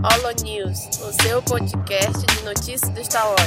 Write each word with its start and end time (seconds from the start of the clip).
Holo 0.00 0.32
News, 0.44 0.78
o 1.00 1.22
seu 1.22 1.42
podcast 1.42 2.24
de 2.24 2.44
notícias 2.44 2.88
do 2.90 3.04
Star 3.04 3.26
Wars. 3.26 3.40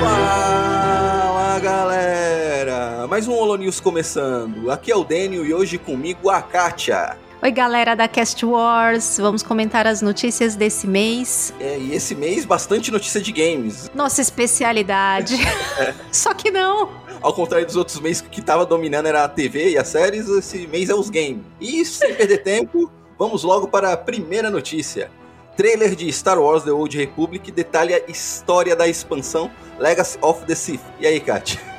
Fala 0.00 1.58
galera! 1.58 3.06
Mais 3.08 3.26
um 3.26 3.32
Holo 3.32 3.56
News 3.56 3.80
começando. 3.80 4.70
Aqui 4.70 4.92
é 4.92 4.96
o 4.96 5.02
Daniel 5.02 5.44
e 5.44 5.52
hoje 5.52 5.76
comigo 5.76 6.30
a 6.30 6.40
Kátia. 6.40 7.23
Oi, 7.44 7.50
galera 7.50 7.94
da 7.94 8.08
Cast 8.08 8.42
Wars. 8.46 9.18
Vamos 9.18 9.42
comentar 9.42 9.86
as 9.86 10.00
notícias 10.00 10.56
desse 10.56 10.86
mês. 10.86 11.52
É, 11.60 11.78
e 11.78 11.94
esse 11.94 12.14
mês, 12.14 12.46
bastante 12.46 12.90
notícia 12.90 13.20
de 13.20 13.30
games. 13.30 13.90
Nossa 13.94 14.22
especialidade. 14.22 15.36
Só 16.10 16.32
que 16.32 16.50
não. 16.50 16.88
Ao 17.20 17.34
contrário 17.34 17.66
dos 17.66 17.76
outros 17.76 18.00
meses 18.00 18.22
que 18.22 18.40
tava 18.40 18.64
dominando 18.64 19.04
era 19.08 19.24
a 19.24 19.28
TV 19.28 19.72
e 19.72 19.76
as 19.76 19.88
séries, 19.88 20.26
esse 20.26 20.66
mês 20.66 20.88
é 20.88 20.94
os 20.94 21.10
games. 21.10 21.42
E 21.60 21.84
sem 21.84 22.14
perder 22.16 22.38
tempo, 22.38 22.90
vamos 23.18 23.44
logo 23.44 23.68
para 23.68 23.92
a 23.92 23.96
primeira 23.98 24.48
notícia. 24.50 25.10
Trailer 25.54 25.94
de 25.94 26.10
Star 26.10 26.38
Wars 26.38 26.64
The 26.64 26.72
Old 26.72 26.96
Republic 26.96 27.52
detalha 27.52 28.02
a 28.08 28.10
história 28.10 28.74
da 28.74 28.88
expansão 28.88 29.50
Legacy 29.78 30.16
of 30.22 30.46
the 30.46 30.54
Sith. 30.54 30.80
E 30.98 31.06
aí, 31.06 31.20
Kátia? 31.20 31.73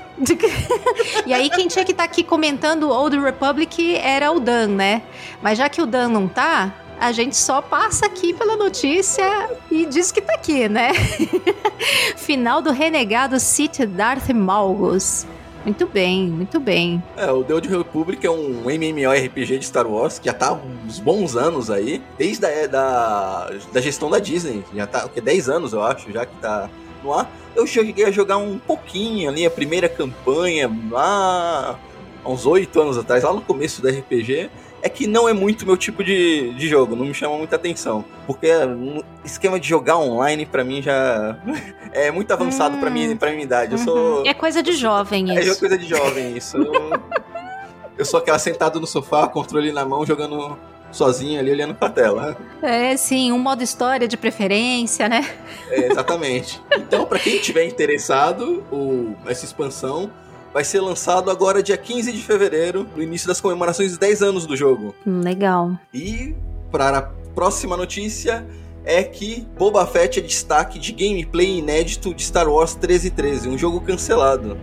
E 1.25 1.33
aí, 1.33 1.49
quem 1.49 1.67
tinha 1.67 1.83
que 1.83 1.91
estar 1.91 2.03
tá 2.03 2.09
aqui 2.09 2.23
comentando 2.23 2.89
Old 2.89 3.17
Republic 3.19 3.95
era 3.97 4.31
o 4.31 4.39
Dan, 4.39 4.67
né? 4.67 5.01
Mas 5.41 5.57
já 5.57 5.67
que 5.67 5.81
o 5.81 5.85
Dan 5.85 6.09
não 6.09 6.27
tá, 6.27 6.73
a 6.99 7.11
gente 7.11 7.35
só 7.35 7.61
passa 7.61 8.05
aqui 8.05 8.33
pela 8.33 8.55
notícia 8.55 9.49
e 9.69 9.85
diz 9.85 10.11
que 10.11 10.21
tá 10.21 10.33
aqui, 10.33 10.69
né? 10.69 10.91
Final 12.15 12.61
do 12.61 12.71
renegado 12.71 13.39
City 13.39 13.85
Darth 13.85 14.29
Malgus. 14.29 15.27
Muito 15.65 15.87
bem, 15.87 16.27
muito 16.27 16.59
bem. 16.59 17.03
É, 17.17 17.31
o 17.31 17.43
The 17.43 17.55
Old 17.55 17.67
Republic 17.67 18.25
é 18.25 18.29
um 18.29 18.69
MMORPG 18.69 19.57
de 19.57 19.65
Star 19.65 19.87
Wars 19.87 20.19
que 20.19 20.27
já 20.27 20.33
tá 20.33 20.49
há 20.49 20.53
uns 20.53 20.99
bons 20.99 21.35
anos 21.35 21.71
aí, 21.71 22.03
desde 22.19 22.45
a 22.45 22.67
da, 22.67 23.49
da 23.73 23.81
gestão 23.81 24.09
da 24.09 24.19
Disney. 24.19 24.63
Já 24.75 24.85
tá, 24.85 25.05
o 25.05 25.09
que, 25.09 25.19
10 25.19 25.49
anos, 25.49 25.73
eu 25.73 25.81
acho, 25.81 26.11
já 26.11 26.23
que 26.23 26.35
tá 26.35 26.69
Eu 27.55 27.65
cheguei 27.65 28.05
a 28.05 28.11
jogar 28.11 28.37
um 28.37 28.59
pouquinho 28.59 29.29
ali, 29.29 29.45
a 29.45 29.51
primeira 29.51 29.87
campanha, 29.87 30.69
lá 30.89 31.79
há 32.23 32.29
uns 32.29 32.45
8 32.45 32.81
anos 32.81 32.97
atrás, 32.97 33.23
lá 33.23 33.31
no 33.31 33.41
começo 33.41 33.81
do 33.81 33.87
RPG 33.87 34.49
é 34.85 34.89
que 34.89 35.07
não 35.07 35.27
é 35.27 35.33
muito 35.33 35.65
meu 35.65 35.75
tipo 35.75 36.03
de, 36.03 36.53
de 36.53 36.67
jogo, 36.67 36.95
não 36.95 37.05
me 37.05 37.13
chama 37.13 37.35
muita 37.35 37.55
atenção. 37.55 38.05
Porque 38.27 38.51
o 38.53 39.03
esquema 39.25 39.59
de 39.59 39.67
jogar 39.67 39.97
online, 39.97 40.45
para 40.45 40.63
mim, 40.63 40.79
já 40.79 41.39
é 41.91 42.11
muito 42.11 42.31
avançado 42.31 42.77
hum, 42.77 42.79
para 42.79 42.91
mim, 42.91 43.17
pra 43.17 43.31
minha 43.31 43.41
idade. 43.41 43.71
Eu 43.71 43.77
sou. 43.79 44.23
É 44.27 44.33
coisa 44.35 44.61
de 44.61 44.73
jovem 44.73 45.25
isso. 45.35 45.53
É 45.53 45.55
coisa 45.55 45.75
de 45.75 45.87
jovem 45.87 46.37
isso. 46.37 46.57
eu 47.97 48.05
sou 48.05 48.19
aquela 48.19 48.37
sentado 48.37 48.79
no 48.79 48.85
sofá, 48.85 49.27
controle 49.27 49.71
na 49.71 49.83
mão, 49.83 50.05
jogando 50.05 50.55
sozinho 50.95 51.39
ali 51.39 51.51
olhando 51.51 51.75
pra 51.75 51.89
tela. 51.89 52.37
É, 52.61 52.95
sim, 52.95 53.31
um 53.31 53.37
modo 53.37 53.61
história 53.63 54.07
de 54.07 54.15
preferência, 54.15 55.09
né? 55.09 55.29
É, 55.69 55.91
exatamente. 55.91 56.61
Então, 56.75 57.05
para 57.05 57.19
quem 57.19 57.39
tiver 57.39 57.65
interessado, 57.65 58.63
o, 58.71 59.15
essa 59.27 59.45
expansão 59.45 60.09
vai 60.53 60.63
ser 60.63 60.79
lançado 60.79 61.29
agora 61.29 61.61
dia 61.61 61.77
15 61.77 62.11
de 62.13 62.21
fevereiro, 62.21 62.87
no 62.95 63.03
início 63.03 63.27
das 63.27 63.41
comemorações 63.41 63.91
de 63.91 63.99
10 63.99 64.21
anos 64.21 64.45
do 64.45 64.55
jogo. 64.55 64.95
Legal. 65.05 65.77
E 65.93 66.33
para 66.71 66.97
a 66.97 67.01
próxima 67.33 67.75
notícia 67.75 68.45
é 68.85 69.03
que 69.03 69.45
Boba 69.57 69.85
Fett 69.85 70.19
é 70.19 70.21
destaque 70.21 70.79
de 70.79 70.93
gameplay 70.93 71.57
inédito 71.57 72.13
de 72.13 72.23
Star 72.23 72.47
Wars 72.47 72.73
1313, 72.73 73.49
um 73.49 73.57
jogo 73.57 73.81
cancelado. 73.81 74.57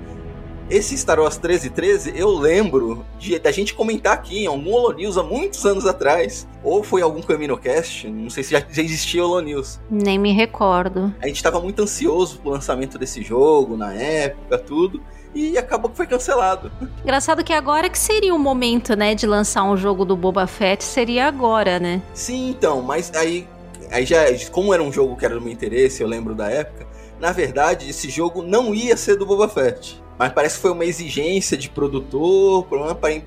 Esse 0.71 0.97
Star 0.97 1.21
Wars 1.21 1.35
1313 1.35 2.13
eu 2.17 2.31
lembro 2.31 3.05
de, 3.19 3.39
da 3.39 3.51
gente 3.51 3.75
comentar 3.75 4.15
aqui 4.15 4.45
em 4.45 4.47
algum 4.47 4.73
Holo 4.73 4.93
News 4.93 5.19
há 5.19 5.23
muitos 5.23 5.65
anos 5.67 5.87
atrás. 5.87 6.49
Ou 6.65 6.83
foi 6.83 7.03
algum 7.03 7.21
Caminocast, 7.21 8.09
não 8.09 8.31
sei 8.31 8.45
se 8.45 8.53
já, 8.53 8.63
já 8.71 8.83
existia 8.83 9.25
Holo 9.25 9.41
News. 9.41 9.81
Nem 9.91 10.19
me 10.19 10.33
recordo. 10.33 11.13
A 11.21 11.27
gente 11.27 11.37
estava 11.37 11.61
muito 11.61 11.83
ansioso 11.83 12.39
pro 12.39 12.51
lançamento 12.51 12.99
desse 12.99 13.23
jogo, 13.23 13.77
na 13.77 13.93
época, 13.93 14.59
tudo 14.59 15.03
e 15.35 15.57
acabou 15.57 15.91
que 15.91 15.97
foi 15.97 16.07
cancelado. 16.07 16.71
Engraçado 17.03 17.43
que 17.43 17.53
agora 17.53 17.89
que 17.89 17.99
seria 17.99 18.35
o 18.35 18.39
momento, 18.39 18.95
né, 18.95 19.15
de 19.15 19.27
lançar 19.27 19.65
um 19.65 19.77
jogo 19.77 20.05
do 20.05 20.17
Boba 20.17 20.47
Fett, 20.47 20.85
seria 20.85 21.27
agora, 21.27 21.79
né? 21.79 22.03
Sim, 22.13 22.51
então, 22.51 22.83
mas 22.83 23.11
aí, 23.15 23.49
aí 23.91 24.05
já, 24.05 24.19
como 24.51 24.73
era 24.75 24.83
um 24.83 24.93
jogo 24.93 25.17
que 25.17 25.25
era 25.25 25.35
do 25.35 25.41
meu 25.41 25.53
interesse, 25.53 26.03
eu 26.03 26.09
lembro 26.09 26.35
da 26.35 26.51
época, 26.51 26.87
na 27.19 27.33
verdade, 27.33 27.89
esse 27.89 28.11
jogo 28.11 28.43
não 28.43 28.75
ia 28.75 28.97
ser 28.97 29.17
do 29.17 29.25
Boba 29.25 29.49
Fett. 29.49 30.03
Mas 30.19 30.33
parece 30.33 30.57
que 30.57 30.63
foi 30.63 30.71
uma 30.71 30.85
exigência 30.85 31.57
de 31.57 31.69
produtor 31.69 32.67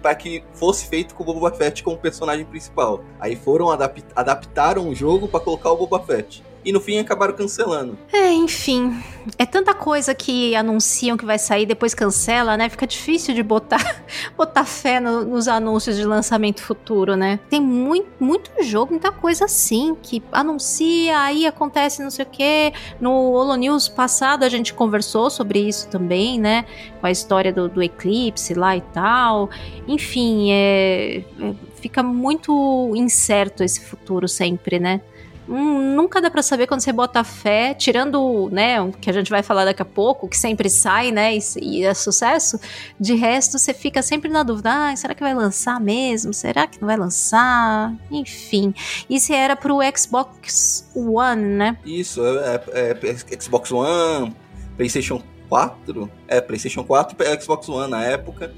para 0.02 0.16
que 0.16 0.44
fosse 0.54 0.88
feito 0.88 1.16
com 1.16 1.24
o 1.24 1.26
Boba 1.26 1.52
Fett 1.52 1.84
como 1.84 1.98
personagem 1.98 2.46
principal. 2.46 3.04
Aí 3.20 3.36
foram 3.36 3.70
adap 3.72 4.04
adaptaram 4.16 4.88
o 4.90 4.96
jogo 4.96 5.28
para 5.28 5.40
colocar 5.40 5.72
o 5.72 5.78
Boba 5.78 6.00
Fett 6.00 6.44
e 6.66 6.72
no 6.72 6.82
fim 6.82 6.98
acabaram 6.98 7.36
cancelando. 7.36 7.98
É, 8.12 8.32
enfim. 8.32 9.00
É 9.38 9.46
tanta 9.46 9.74
coisa 9.74 10.14
que 10.14 10.56
anunciam 10.56 11.16
que 11.16 11.26
vai 11.26 11.38
sair, 11.38 11.66
depois 11.66 11.94
cancela, 11.94 12.58
né? 12.58 12.70
Fica 12.70 12.86
difícil 12.88 13.34
de 13.36 13.44
botar, 13.44 14.04
botar 14.36 14.66
fé 14.66 15.00
no, 15.00 15.24
nos 15.24 15.48
anúncios 15.48 15.96
de 15.96 16.04
lançamento 16.04 16.62
futuro, 16.62 17.16
né? 17.16 17.40
Tem 17.50 17.62
muito, 17.62 18.10
muito 18.20 18.52
jogo, 18.64 18.92
muita 18.92 19.12
coisa 19.12 19.46
assim, 19.46 19.96
que 20.02 20.22
anuncia, 20.32 21.20
aí 21.20 21.46
acontece 21.46 22.02
não 22.02 22.10
sei 22.10 22.26
o 22.26 22.30
quê. 22.30 22.74
No 23.00 23.12
Holo 23.32 23.56
News 23.56 23.88
passado 23.88 24.44
a 24.44 24.50
gente 24.50 24.74
conversou 24.74 25.30
sobre 25.30 25.60
isso 25.60 25.88
também, 25.88 26.40
né? 26.40 26.66
Com 27.00 27.08
a 27.08 27.12
história 27.12 27.54
do, 27.54 27.70
do 27.70 27.84
eclipse 27.84 28.54
lá 28.56 28.76
e 28.76 28.82
tal. 28.82 29.50
Enfim, 29.88 30.52
é, 30.52 31.24
é 31.40 31.76
fica 31.86 32.02
muito 32.02 32.92
incerto 32.96 33.64
esse 33.64 33.80
futuro 33.80 34.28
sempre, 34.28 34.80
né? 34.80 35.02
Hum, 35.48 35.96
nunca 35.96 36.20
dá 36.20 36.32
para 36.32 36.42
saber 36.42 36.66
quando 36.66 36.82
você 36.82 36.92
bota 36.92 37.24
fé, 37.24 37.74
tirando, 37.74 38.50
né, 38.52 38.82
o 38.82 38.92
que 38.92 39.10
a 39.10 39.14
gente 39.14 39.30
vai 39.30 39.44
falar 39.44 39.66
daqui 39.66 39.82
a 39.82 39.86
pouco, 39.86 40.28
que 40.28 40.38
sempre 40.38 40.70
sai, 40.70 41.12
né, 41.12 41.36
e, 41.36 41.40
e 41.62 41.84
é 41.84 41.94
sucesso. 41.94 42.60
De 43.00 43.14
resto, 43.14 43.60
você 43.60 43.74
fica 43.74 44.02
sempre 44.02 44.30
na 44.30 44.44
dúvida: 44.44 44.70
ah, 44.72 44.96
será 44.96 45.14
que 45.14 45.22
vai 45.22 45.34
lançar 45.36 45.80
mesmo? 45.80 46.34
Será 46.34 46.66
que 46.66 46.82
não 46.82 46.88
vai 46.88 46.98
lançar? 46.98 47.94
Enfim. 48.10 48.74
Isso 49.10 49.34
era 49.34 49.56
pro 49.56 49.80
Xbox 49.96 50.90
One, 50.96 51.44
né? 51.44 51.78
Isso, 51.86 52.26
é, 52.26 52.62
é, 52.74 52.98
é 53.04 53.42
Xbox 53.42 53.72
One, 53.72 54.36
PlayStation 54.76 55.22
4, 55.48 56.10
é, 56.28 56.42
PlayStation 56.42 56.84
4 56.84 57.16
e 57.20 57.42
Xbox 57.42 57.70
One 57.70 57.92
na 57.92 58.04
época. 58.04 58.54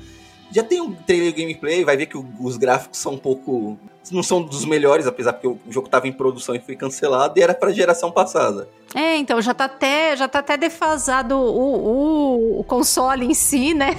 Já 0.52 0.64
tem 0.64 0.82
um 0.82 0.94
trailer 0.94 1.36
gameplay, 1.36 1.84
vai 1.84 1.98
ver 1.98 2.06
que 2.06 2.18
os 2.18 2.56
gráficos 2.56 3.00
são 3.00 3.14
um 3.14 3.18
pouco 3.18 3.78
não 4.12 4.24
são 4.24 4.42
dos 4.42 4.66
melhores, 4.66 5.08
apesar 5.08 5.34
porque 5.34 5.48
o 5.48 5.60
jogo 5.70 5.88
estava 5.88 6.08
em 6.08 6.12
produção 6.12 6.56
e 6.56 6.60
foi 6.60 6.76
cancelado 6.76 7.38
e 7.38 7.42
era 7.42 7.54
para 7.54 7.72
geração 7.72 8.12
passada. 8.12 8.70
É, 8.96 9.18
então 9.18 9.42
já 9.42 9.54
tá 9.54 9.66
até, 9.66 10.16
já 10.16 10.28
tá 10.28 10.40
até 10.40 10.58
defasado 10.58 11.36
o, 11.36 12.58
o, 12.58 12.60
o 12.60 12.64
console 12.64 13.26
em 13.26 13.34
si, 13.34 13.74
né? 13.74 13.98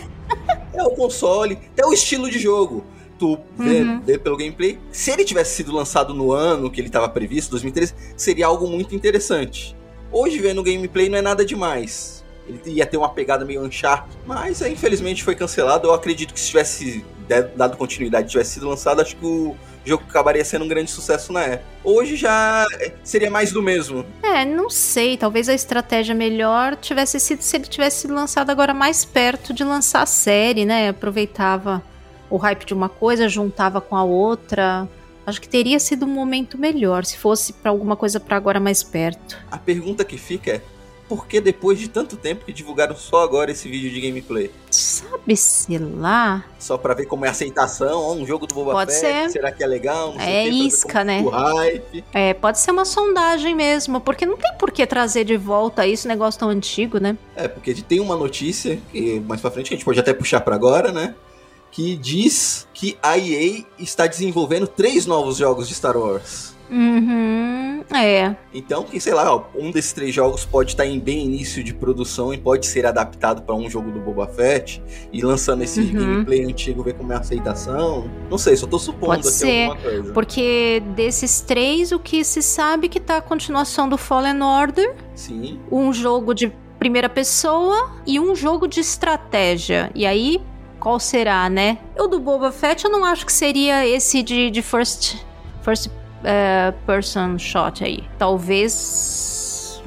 é 0.72 0.82
o 0.82 0.90
console, 0.90 1.58
até 1.72 1.84
o 1.84 1.92
estilo 1.92 2.30
de 2.30 2.38
jogo. 2.38 2.84
Tu 3.18 3.36
vê, 3.56 3.82
uhum. 3.82 4.00
vê, 4.00 4.16
pelo 4.16 4.36
gameplay. 4.36 4.78
Se 4.92 5.10
ele 5.10 5.24
tivesse 5.24 5.56
sido 5.56 5.72
lançado 5.72 6.14
no 6.14 6.30
ano 6.30 6.70
que 6.70 6.80
ele 6.80 6.86
estava 6.86 7.08
previsto, 7.08 7.50
2013, 7.50 7.92
seria 8.16 8.46
algo 8.46 8.68
muito 8.68 8.94
interessante. 8.94 9.76
Hoje, 10.12 10.38
vendo 10.38 10.60
o 10.60 10.64
gameplay, 10.64 11.08
não 11.08 11.18
é 11.18 11.22
nada 11.22 11.44
demais. 11.44 12.17
Ele 12.48 12.60
ia 12.66 12.86
ter 12.86 12.96
uma 12.96 13.08
pegada 13.10 13.44
meio 13.44 13.62
Uncharted, 13.62 14.16
mas 14.26 14.62
infelizmente 14.62 15.22
foi 15.22 15.34
cancelado. 15.34 15.88
Eu 15.88 15.94
acredito 15.94 16.32
que 16.32 16.40
se 16.40 16.48
tivesse 16.48 17.04
dado 17.54 17.76
continuidade, 17.76 18.30
tivesse 18.30 18.52
sido 18.52 18.68
lançado, 18.68 19.02
acho 19.02 19.14
que 19.14 19.26
o 19.26 19.54
jogo 19.84 20.04
acabaria 20.08 20.44
sendo 20.44 20.64
um 20.64 20.68
grande 20.68 20.90
sucesso 20.90 21.32
na 21.32 21.42
época. 21.42 21.64
Hoje 21.84 22.16
já 22.16 22.66
seria 23.04 23.30
mais 23.30 23.52
do 23.52 23.62
mesmo. 23.62 24.04
É, 24.22 24.44
não 24.44 24.70
sei. 24.70 25.16
Talvez 25.16 25.48
a 25.48 25.54
estratégia 25.54 26.14
melhor 26.14 26.76
tivesse 26.76 27.20
sido 27.20 27.42
se 27.42 27.56
ele 27.56 27.66
tivesse 27.66 28.02
sido 28.02 28.14
lançado 28.14 28.50
agora 28.50 28.72
mais 28.72 29.04
perto 29.04 29.52
de 29.52 29.64
lançar 29.64 30.02
a 30.02 30.06
série, 30.06 30.64
né? 30.64 30.88
Aproveitava 30.88 31.82
o 32.30 32.36
hype 32.36 32.64
de 32.64 32.74
uma 32.74 32.88
coisa, 32.88 33.28
juntava 33.28 33.80
com 33.80 33.96
a 33.96 34.04
outra. 34.04 34.88
Acho 35.26 35.40
que 35.40 35.48
teria 35.48 35.78
sido 35.78 36.06
um 36.06 36.08
momento 36.08 36.56
melhor 36.58 37.04
se 37.04 37.18
fosse 37.18 37.52
para 37.52 37.70
alguma 37.70 37.96
coisa 37.96 38.18
para 38.18 38.36
agora 38.36 38.58
mais 38.58 38.82
perto. 38.82 39.38
A 39.50 39.58
pergunta 39.58 40.04
que 40.04 40.16
fica 40.16 40.52
é: 40.52 40.62
por 41.08 41.26
que 41.26 41.40
depois 41.40 41.78
de 41.78 41.88
tanto 41.88 42.16
tempo 42.16 42.44
que 42.44 42.52
divulgaram 42.52 42.94
só 42.94 43.22
agora 43.22 43.50
esse 43.50 43.68
vídeo 43.68 43.90
de 43.90 44.00
gameplay? 44.00 44.50
Sabe-se 44.70 45.78
lá. 45.78 46.44
Só 46.58 46.76
pra 46.76 46.94
ver 46.94 47.06
como 47.06 47.24
é 47.24 47.28
a 47.28 47.30
aceitação, 47.30 48.12
um 48.12 48.26
jogo 48.26 48.46
do 48.46 48.54
Boba 48.54 48.72
pode 48.72 48.92
Fett, 48.92 49.02
ser. 49.02 49.30
será 49.30 49.50
que 49.50 49.64
é 49.64 49.66
legal? 49.66 50.14
Não 50.14 50.20
é 50.20 50.46
isca, 50.46 51.02
né? 51.02 51.24
hype. 51.28 52.04
É, 52.12 52.34
pode 52.34 52.58
ser 52.58 52.70
uma 52.70 52.84
sondagem 52.84 53.54
mesmo, 53.54 54.00
porque 54.00 54.26
não 54.26 54.36
tem 54.36 54.52
por 54.58 54.70
que 54.70 54.86
trazer 54.86 55.24
de 55.24 55.36
volta 55.36 55.86
isso, 55.86 56.06
negócio 56.06 56.38
tão 56.38 56.50
antigo, 56.50 56.98
né? 56.98 57.16
É, 57.34 57.48
porque 57.48 57.74
tem 57.74 58.00
uma 58.00 58.16
notícia, 58.16 58.78
que 58.92 59.20
mais 59.20 59.40
pra 59.40 59.50
frente 59.50 59.68
a 59.72 59.76
gente 59.76 59.84
pode 59.84 59.98
até 59.98 60.12
puxar 60.12 60.40
pra 60.40 60.54
agora, 60.54 60.92
né? 60.92 61.14
Que 61.70 61.96
diz 61.96 62.66
que 62.74 62.96
a 63.02 63.16
EA 63.18 63.64
está 63.78 64.06
desenvolvendo 64.06 64.66
três 64.66 65.06
novos 65.06 65.36
jogos 65.36 65.68
de 65.68 65.74
Star 65.74 65.96
Wars. 65.96 66.56
Uhum, 66.70 67.82
é. 67.94 68.36
Então, 68.52 68.84
que 68.84 69.00
sei 69.00 69.14
lá, 69.14 69.34
ó, 69.34 69.44
um 69.54 69.70
desses 69.70 69.92
três 69.94 70.14
jogos 70.14 70.44
pode 70.44 70.72
estar 70.72 70.84
em 70.84 70.98
bem 71.00 71.24
início 71.24 71.64
de 71.64 71.72
produção 71.72 72.32
e 72.34 72.36
pode 72.36 72.66
ser 72.66 72.84
adaptado 72.84 73.40
para 73.42 73.54
um 73.54 73.70
jogo 73.70 73.90
do 73.90 73.98
Boba 74.00 74.26
Fett 74.26 74.82
e 75.10 75.22
lançando 75.22 75.62
esse 75.62 75.80
Uhum. 75.80 75.92
gameplay 75.94 76.44
antigo 76.44 76.82
ver 76.82 76.92
como 76.94 77.10
é 77.12 77.16
a 77.16 77.20
aceitação. 77.20 78.10
Não 78.30 78.36
sei, 78.36 78.54
só 78.56 78.66
tô 78.66 78.78
supondo 78.78 79.06
Pode 79.14 79.20
aqui 79.28 79.30
ser, 79.30 79.62
alguma 79.64 79.80
coisa. 79.82 80.12
Porque 80.12 80.82
desses 80.94 81.40
três, 81.40 81.90
o 81.90 81.98
que 81.98 82.22
se 82.22 82.42
sabe 82.42 82.88
que 82.90 83.00
tá 83.00 83.16
a 83.16 83.22
continuação 83.22 83.88
do 83.88 83.96
Fallen 83.96 84.42
Order, 84.42 84.94
Sim. 85.14 85.58
um 85.72 85.90
jogo 85.92 86.34
de 86.34 86.52
primeira 86.78 87.08
pessoa 87.08 87.92
e 88.06 88.20
um 88.20 88.34
jogo 88.36 88.68
de 88.68 88.80
estratégia. 88.80 89.90
E 89.94 90.04
aí, 90.06 90.40
qual 90.78 90.98
será, 91.00 91.48
né? 91.48 91.78
O 91.98 92.06
do 92.06 92.20
Boba 92.20 92.52
Fett 92.52 92.84
eu 92.84 92.90
não 92.90 93.04
acho 93.04 93.26
que 93.26 93.32
seria 93.32 93.86
esse 93.86 94.22
de, 94.22 94.50
de 94.50 94.62
first, 94.62 95.16
first 95.62 95.90
eh, 96.24 96.72
person 96.86 97.38
shot 97.38 97.84
aí. 97.84 98.04
Talvez 98.18 99.82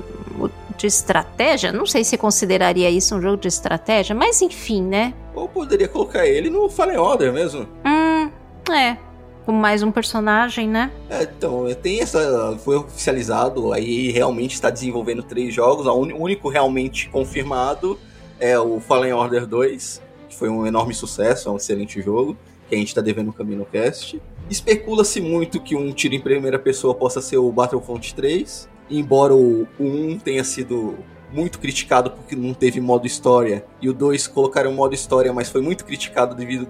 de 0.82 0.88
estratégia? 0.88 1.72
Não 1.72 1.86
sei 1.86 2.04
se 2.04 2.18
consideraria 2.18 2.90
isso 2.90 3.16
um 3.16 3.22
jogo 3.22 3.38
de 3.38 3.48
estratégia, 3.48 4.16
mas 4.16 4.42
enfim, 4.42 4.82
né? 4.82 5.14
Ou 5.34 5.48
poderia 5.48 5.88
colocar 5.88 6.26
ele 6.26 6.50
no 6.50 6.70
Fallen 6.70 6.98
Order 6.98 7.32
mesmo. 7.32 7.68
Hum, 7.86 8.32
é. 8.72 8.98
Com 9.46 9.52
mais 9.52 9.82
um 9.82 9.92
personagem, 9.92 10.68
né? 10.68 10.92
É, 11.10 11.24
então, 11.24 11.66
tem 11.82 12.00
essa. 12.02 12.58
Foi 12.64 12.76
oficializado, 12.76 13.74
aí 13.74 14.12
realmente 14.12 14.54
está 14.54 14.70
desenvolvendo 14.70 15.24
três 15.24 15.54
jogos. 15.54 15.88
O 15.88 15.96
único 15.96 16.48
realmente 16.48 17.10
confirmado 17.10 17.98
é 18.40 18.60
o 18.60 18.80
Fallen 18.80 19.14
Order 19.14 19.48
2, 19.48 20.02
que 20.32 20.38
foi 20.38 20.50
um 20.50 20.66
enorme 20.66 20.94
sucesso, 20.94 21.50
é 21.50 21.52
um 21.52 21.58
excelente 21.58 22.02
jogo, 22.02 22.36
que 22.70 22.74
a 22.76 22.78
gente 22.78 22.88
está 22.88 23.02
devendo 23.02 23.28
no 23.28 23.34
Camino 23.34 23.66
Cast. 23.66 24.20
Especula-se 24.50 25.20
muito 25.22 25.60
que 25.62 25.76
um 25.76 25.92
tiro 25.92 26.16
em 26.16 26.22
primeira 26.22 26.58
pessoa 26.58 26.96
possa 26.96 27.22
ser 27.22 27.38
o 27.38 27.52
Battlefront 27.52 28.16
3, 28.16 28.68
embora 28.90 29.36
o 29.36 29.68
1 29.80 30.20
tenha 30.20 30.44
sido 30.44 30.96
muito 31.34 31.60
criticado 31.60 32.12
porque 32.12 32.36
não 32.36 32.54
teve 32.54 32.80
modo 32.82 33.06
história, 33.08 33.66
e 33.82 33.88
o 33.90 33.94
2 33.94 34.28
colocaram 34.28 34.74
modo 34.74 34.94
história, 34.96 35.32
mas 35.32 35.50
foi 35.50 35.62
muito 35.62 35.86
criticado 35.86 36.34
devido 36.36 36.68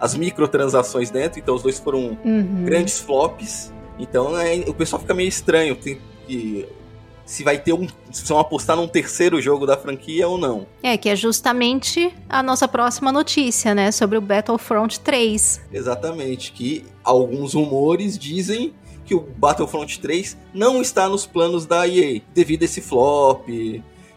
às 0.00 0.14
microtransações 0.16 1.10
dentro, 1.10 1.38
então 1.38 1.54
os 1.54 1.62
dois 1.62 1.78
foram 1.78 2.16
Uhum. 2.24 2.64
grandes 2.64 2.98
flops. 2.98 3.72
Então 3.98 4.36
é, 4.38 4.56
o 4.66 4.74
pessoal 4.74 5.00
fica 5.00 5.14
meio 5.14 5.28
estranho 5.28 5.76
tem 5.76 5.98
que 6.26 6.66
se 7.30 7.44
vai 7.44 7.56
ter 7.58 7.72
um 7.72 7.86
se 8.10 8.24
vão 8.24 8.40
apostar 8.40 8.76
num 8.76 8.88
terceiro 8.88 9.40
jogo 9.40 9.64
da 9.64 9.76
franquia 9.76 10.26
ou 10.26 10.36
não. 10.36 10.66
É, 10.82 10.96
que 10.96 11.08
é 11.08 11.14
justamente 11.14 12.12
a 12.28 12.42
nossa 12.42 12.66
próxima 12.66 13.12
notícia, 13.12 13.72
né? 13.72 13.92
Sobre 13.92 14.18
o 14.18 14.20
Battlefront 14.20 14.98
3. 14.98 15.60
Exatamente, 15.72 16.50
que 16.50 16.84
alguns 17.04 17.54
rumores 17.54 18.18
dizem 18.18 18.74
que 19.06 19.14
o 19.14 19.20
Battlefront 19.20 20.00
3 20.00 20.36
não 20.52 20.82
está 20.82 21.08
nos 21.08 21.24
planos 21.24 21.66
da 21.66 21.86
EA 21.86 22.20
devido 22.34 22.62
a 22.62 22.64
esse 22.64 22.80
flop 22.80 23.46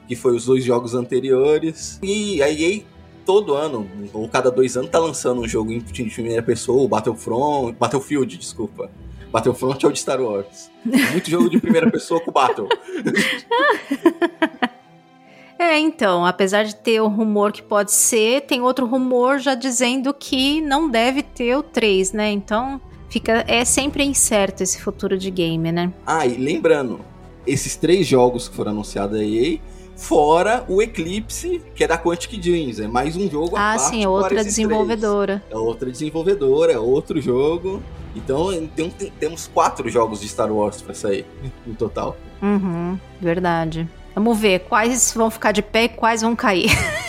que 0.07 0.15
foi 0.15 0.35
os 0.35 0.45
dois 0.45 0.63
jogos 0.63 0.95
anteriores. 0.95 1.99
E 2.01 2.41
a 2.41 2.49
EA 2.51 2.81
todo 3.23 3.53
ano, 3.53 3.87
ou 4.11 4.27
cada 4.27 4.49
dois 4.49 4.75
anos, 4.75 4.89
tá 4.89 4.97
lançando 4.97 5.39
um 5.39 5.47
jogo 5.47 5.71
em 5.71 5.81
primeira 5.81 6.41
pessoa, 6.41 6.81
o 6.81 6.87
Battlefront, 6.87 7.77
Battlefield, 7.79 8.37
desculpa. 8.37 8.89
Battlefront 9.33 9.83
é 9.83 9.89
o 9.89 9.91
de 9.91 9.99
Star 9.99 10.21
Wars. 10.21 10.69
Muito 10.85 11.27
jogo 11.27 11.49
de 11.49 11.59
primeira 11.59 11.89
pessoa 11.89 12.21
com 12.21 12.31
Battle. 12.31 12.69
É, 15.59 15.79
então, 15.79 16.25
apesar 16.25 16.63
de 16.63 16.75
ter 16.75 16.99
o 16.99 17.07
rumor 17.07 17.53
que 17.53 17.61
pode 17.61 17.93
ser, 17.93 18.41
tem 18.41 18.61
outro 18.61 18.85
rumor 18.85 19.39
já 19.39 19.55
dizendo 19.55 20.13
que 20.13 20.59
não 20.59 20.89
deve 20.89 21.23
ter 21.23 21.55
o 21.55 21.63
3, 21.63 22.11
né? 22.11 22.31
Então, 22.31 22.81
fica 23.07 23.45
é 23.47 23.63
sempre 23.63 24.03
incerto 24.03 24.61
esse 24.61 24.81
futuro 24.81 25.17
de 25.17 25.31
game, 25.31 25.71
né? 25.71 25.93
Ah, 26.05 26.27
e 26.27 26.35
lembrando, 26.35 26.99
esses 27.47 27.77
três 27.77 28.05
jogos 28.05 28.49
que 28.49 28.55
foram 28.55 28.71
anunciados 28.71 29.17
EA, 29.17 29.59
fora 30.03 30.65
o 30.67 30.81
Eclipse, 30.81 31.61
que 31.73 31.83
é 31.83 31.87
da 31.87 31.97
Quantic 31.97 32.37
Dreams, 32.39 32.81
é 32.81 32.87
mais 32.87 33.15
um 33.15 33.29
jogo 33.29 33.55
Ah, 33.55 33.77
sim, 33.79 34.03
é 34.03 34.07
outra 34.07 34.43
desenvolvedora. 34.43 35.41
três. 35.47 35.51
É 35.53 35.57
outra 35.65 35.89
desenvolvedora, 35.89 36.73
é 36.73 36.77
outro 36.79 37.21
jogo. 37.21 37.81
Então 38.15 38.47
tem- 38.75 38.89
tem- 38.89 39.11
temos 39.19 39.49
quatro 39.51 39.89
jogos 39.89 40.19
de 40.19 40.27
Star 40.27 40.51
Wars 40.51 40.81
pra 40.81 40.93
sair 40.93 41.25
no 41.65 41.73
total. 41.73 42.17
Uhum, 42.41 42.99
verdade. 43.19 43.87
Vamos 44.13 44.37
ver 44.37 44.59
quais 44.59 45.13
vão 45.15 45.31
ficar 45.31 45.51
de 45.53 45.61
pé 45.61 45.85
e 45.85 45.89
quais 45.89 46.21
vão 46.21 46.35
cair. 46.35 46.69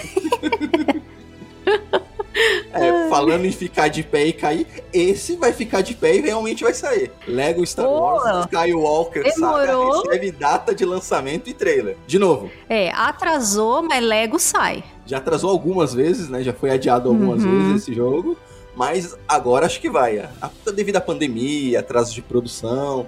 É, 2.74 3.08
falando 3.08 3.44
em 3.44 3.52
ficar 3.52 3.88
de 3.88 4.02
pé 4.02 4.26
e 4.26 4.32
cair, 4.32 4.66
esse 4.92 5.36
vai 5.36 5.52
ficar 5.52 5.80
de 5.82 5.94
pé 5.94 6.16
e 6.16 6.20
realmente 6.20 6.62
vai 6.64 6.74
sair. 6.74 7.10
Lego 7.26 7.64
Star 7.66 7.86
Boa! 7.86 8.22
Wars 8.22 8.46
Skywalker 8.46 9.32
Saga 9.32 9.66
Demorou. 9.66 10.02
recebe 10.02 10.30
data 10.32 10.74
de 10.74 10.84
lançamento 10.84 11.48
e 11.48 11.54
trailer. 11.54 11.96
De 12.06 12.18
novo, 12.18 12.50
É, 12.68 12.90
atrasou, 12.90 13.82
mas 13.82 14.02
Lego 14.04 14.38
sai. 14.38 14.82
já 15.06 15.18
atrasou 15.18 15.50
algumas 15.50 15.94
vezes, 15.94 16.28
né? 16.28 16.42
Já 16.42 16.52
foi 16.52 16.70
adiado 16.70 17.08
algumas 17.08 17.42
Uhum. 17.44 17.50
vezes 17.68 17.82
esse 17.82 17.94
jogo. 17.94 18.36
Mas 18.76 19.16
agora 19.28 19.66
acho 19.66 19.80
que 19.80 19.88
vai. 19.88 20.28
Devido 20.74 20.96
à 20.96 21.00
pandemia, 21.00 21.78
atraso 21.78 22.12
de 22.12 22.20
produção, 22.20 23.06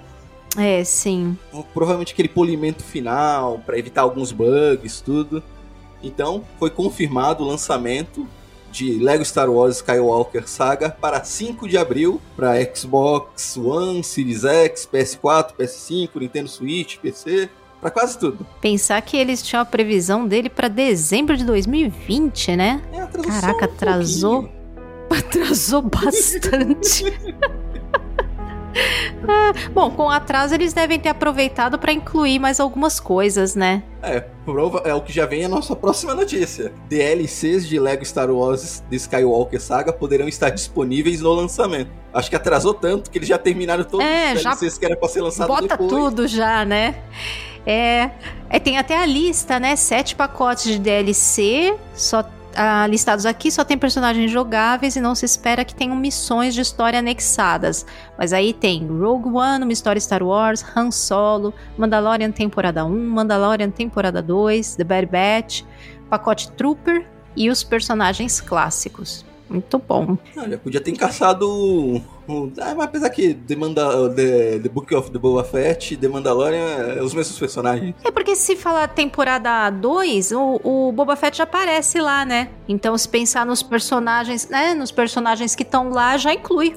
É, 0.57 0.81
sim. 0.85 1.37
provavelmente 1.73 2.13
aquele 2.13 2.29
polimento 2.29 2.81
final 2.83 3.59
para 3.65 3.77
evitar 3.77 4.03
alguns 4.03 4.31
bugs, 4.31 5.01
tudo. 5.01 5.43
Então, 6.01 6.43
foi 6.57 6.69
confirmado 6.69 7.43
o 7.43 7.47
lançamento 7.47 8.25
de 8.77 8.99
Lego 8.99 9.23
Star 9.23 9.49
Wars 9.49 9.77
Skywalker 9.77 10.47
Saga 10.47 10.89
para 10.89 11.23
5 11.23 11.67
de 11.67 11.77
abril 11.77 12.21
para 12.35 12.53
Xbox 12.63 13.57
One, 13.57 14.03
Series 14.03 14.43
X, 14.43 14.87
PS4, 14.91 15.55
PS5, 15.57 16.09
Nintendo 16.15 16.47
Switch, 16.47 16.97
PC, 16.97 17.49
para 17.81 17.89
quase 17.89 18.19
tudo. 18.19 18.45
Pensar 18.61 19.01
que 19.01 19.17
eles 19.17 19.41
tinham 19.41 19.61
a 19.61 19.65
previsão 19.65 20.27
dele 20.27 20.49
pra 20.49 20.67
dezembro 20.67 21.35
de 21.35 21.43
2020, 21.43 22.55
né? 22.55 22.81
É, 22.93 23.01
atrasou 23.01 23.31
Caraca, 23.31 23.65
um 23.65 23.73
atrasou? 23.73 24.49
Atrasou 25.09 25.81
bastante. 25.81 27.05
Ah, 29.27 29.51
bom, 29.73 29.89
com 29.91 30.03
o 30.03 30.09
atraso 30.09 30.53
eles 30.53 30.73
devem 30.73 30.99
ter 30.99 31.09
aproveitado 31.09 31.77
pra 31.79 31.91
incluir 31.91 32.39
mais 32.39 32.59
algumas 32.59 32.99
coisas, 32.99 33.55
né? 33.55 33.83
É, 34.01 34.19
prova, 34.45 34.81
é 34.85 34.93
o 34.93 35.01
que 35.01 35.11
já 35.11 35.25
vem 35.25 35.43
a 35.43 35.49
nossa 35.49 35.75
próxima 35.75 36.13
notícia. 36.13 36.71
DLCs 36.87 37.67
de 37.67 37.79
Lego 37.79 38.05
Star 38.05 38.29
Wars 38.29 38.83
de 38.89 38.95
Skywalker 38.95 39.59
Saga 39.61 39.91
poderão 39.91 40.27
estar 40.27 40.49
disponíveis 40.49 41.21
no 41.21 41.33
lançamento. 41.33 41.89
Acho 42.13 42.29
que 42.29 42.35
atrasou 42.35 42.73
tanto 42.73 43.09
que 43.11 43.17
eles 43.17 43.27
já 43.27 43.37
terminaram 43.37 43.83
todos 43.83 44.05
É, 44.05 44.33
os 44.35 44.41
já 44.41 44.51
DLCs 44.51 44.77
que 44.77 44.85
era 44.85 44.95
pra 44.95 45.09
ser 45.09 45.21
lançado 45.21 45.47
Bota 45.47 45.67
depois. 45.67 45.89
tudo 45.89 46.27
já, 46.27 46.63
né? 46.63 46.95
É, 47.65 48.11
é, 48.49 48.59
tem 48.59 48.77
até 48.77 48.97
a 48.97 49.05
lista, 49.05 49.59
né? 49.59 49.75
Sete 49.75 50.15
pacotes 50.15 50.71
de 50.71 50.79
DLC, 50.79 51.75
só 51.93 52.23
ah, 52.57 52.87
listados 52.87 53.25
aqui, 53.27 53.51
só 53.51 53.63
tem 53.63 53.77
personagens 53.77 54.31
jogáveis 54.31 54.95
e 54.95 55.01
não 55.01 55.13
se 55.13 55.25
espera 55.25 55.63
que 55.63 55.75
tenham 55.75 55.95
missões 55.95 56.55
de 56.55 56.61
história 56.61 56.97
anexadas. 56.97 57.85
Mas 58.17 58.33
aí 58.33 58.51
tem 58.51 58.87
Rogue 58.87 59.29
One, 59.29 59.63
uma 59.63 59.71
história 59.71 59.99
Star 59.99 60.23
Wars, 60.23 60.65
Han 60.75 60.89
Solo, 60.89 61.53
Mandalorian 61.77 62.31
temporada 62.31 62.83
1, 62.83 62.89
Mandalorian 62.89 63.69
temporada 63.69 64.23
2, 64.23 64.75
The 64.75 64.83
Bad 64.83 65.05
Batch, 65.05 65.63
pacote 66.09 66.51
Trooper 66.53 67.07
e 67.35 67.51
os 67.51 67.63
personagens 67.63 68.41
clássicos. 68.41 69.26
Muito 69.49 69.77
bom. 69.79 70.17
Já 70.35 70.57
podia 70.57 70.81
ter 70.81 70.91
encaixado 70.91 71.49
um, 71.49 72.01
um- 72.27 72.51
ah, 72.59 72.75
mas 72.75 72.85
apesar 72.85 73.09
que 73.09 73.33
The, 73.33 73.55
Manda, 73.55 74.09
the, 74.13 74.59
the 74.59 74.69
Book 74.69 74.93
of 74.93 75.09
the 75.11 75.17
Boba 75.17 75.43
Fett 75.43 75.93
e 75.93 75.97
The 75.97 76.07
Mandalorian 76.07 76.95
é 76.97 77.01
os 77.01 77.13
mesmos 77.13 77.39
personagens. 77.39 77.95
É 78.03 78.11
porque 78.11 78.35
se 78.35 78.55
falar 78.55 78.87
temporada 78.89 79.69
2, 79.69 80.31
o, 80.33 80.59
o 80.63 80.91
Boba 80.91 81.15
Fett 81.15 81.37
já 81.37 81.43
aparece 81.45 81.99
lá, 81.99 82.25
né? 82.25 82.49
Então, 82.67 82.97
se 82.97 83.07
pensar 83.07 83.45
nos 83.45 83.63
personagens, 83.63 84.49
né? 84.49 84.73
Nos 84.73 84.91
personagens 84.91 85.55
que 85.55 85.63
estão 85.63 85.89
lá, 85.89 86.17
já 86.17 86.33
inclui. 86.33 86.75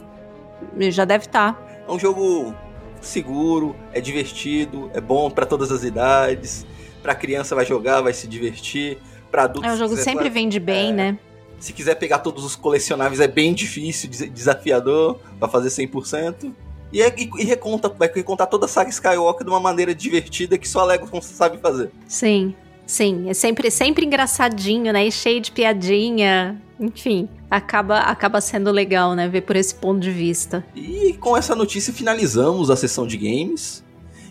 Já 0.90 1.04
deve 1.04 1.26
tá. 1.26 1.56
estar. 1.56 1.84
É 1.88 1.92
um 1.92 1.98
jogo 1.98 2.54
seguro, 3.00 3.74
é 3.92 4.00
divertido, 4.00 4.90
é 4.94 5.00
bom 5.00 5.30
pra 5.30 5.44
todas 5.46 5.72
as 5.72 5.82
idades. 5.82 6.64
Pra 7.02 7.14
criança 7.14 7.54
vai 7.54 7.64
jogar, 7.64 8.00
vai 8.00 8.12
se 8.12 8.28
divertir. 8.28 8.98
Pra 9.30 9.44
adulto 9.44 9.66
É, 9.66 9.72
se 9.72 9.78
jogo 9.78 9.90
quiser 9.90 10.02
sempre 10.02 10.28
vende 10.28 10.60
bem, 10.60 10.90
é. 10.90 10.92
né? 10.92 11.18
Se 11.60 11.72
quiser 11.72 11.94
pegar 11.96 12.18
todos 12.20 12.44
os 12.44 12.56
colecionáveis 12.56 13.20
é 13.20 13.28
bem 13.28 13.52
difícil, 13.54 14.08
des- 14.10 14.30
desafiador 14.32 15.20
pra 15.38 15.46
fazer 15.48 15.68
100%. 15.68 16.50
E, 16.92 17.00
é, 17.02 17.14
e, 17.16 17.30
e 17.38 17.44
reconta, 17.44 17.88
vai 17.88 18.10
recontar 18.12 18.48
toda 18.48 18.64
a 18.66 18.68
saga 18.68 18.90
Skywalker 18.90 19.44
de 19.44 19.50
uma 19.52 19.60
maneira 19.60 19.94
divertida 19.94 20.58
que 20.58 20.68
só 20.68 20.80
a 20.80 20.84
Lego 20.86 21.08
sabe 21.22 21.58
fazer. 21.58 21.90
Sim, 22.08 22.52
sim. 22.86 23.28
É 23.30 23.34
sempre, 23.34 23.70
sempre 23.70 24.04
engraçadinho, 24.04 24.92
né? 24.92 25.06
E 25.06 25.12
cheio 25.12 25.40
de 25.40 25.52
piadinha. 25.52 26.60
Enfim, 26.80 27.28
acaba, 27.50 27.98
acaba 27.98 28.40
sendo 28.40 28.72
legal, 28.72 29.14
né? 29.14 29.28
Ver 29.28 29.42
por 29.42 29.54
esse 29.54 29.74
ponto 29.74 30.00
de 30.00 30.10
vista. 30.10 30.64
E 30.74 31.12
com 31.20 31.36
essa 31.36 31.54
notícia 31.54 31.92
finalizamos 31.92 32.70
a 32.70 32.76
sessão 32.76 33.06
de 33.06 33.16
games 33.18 33.84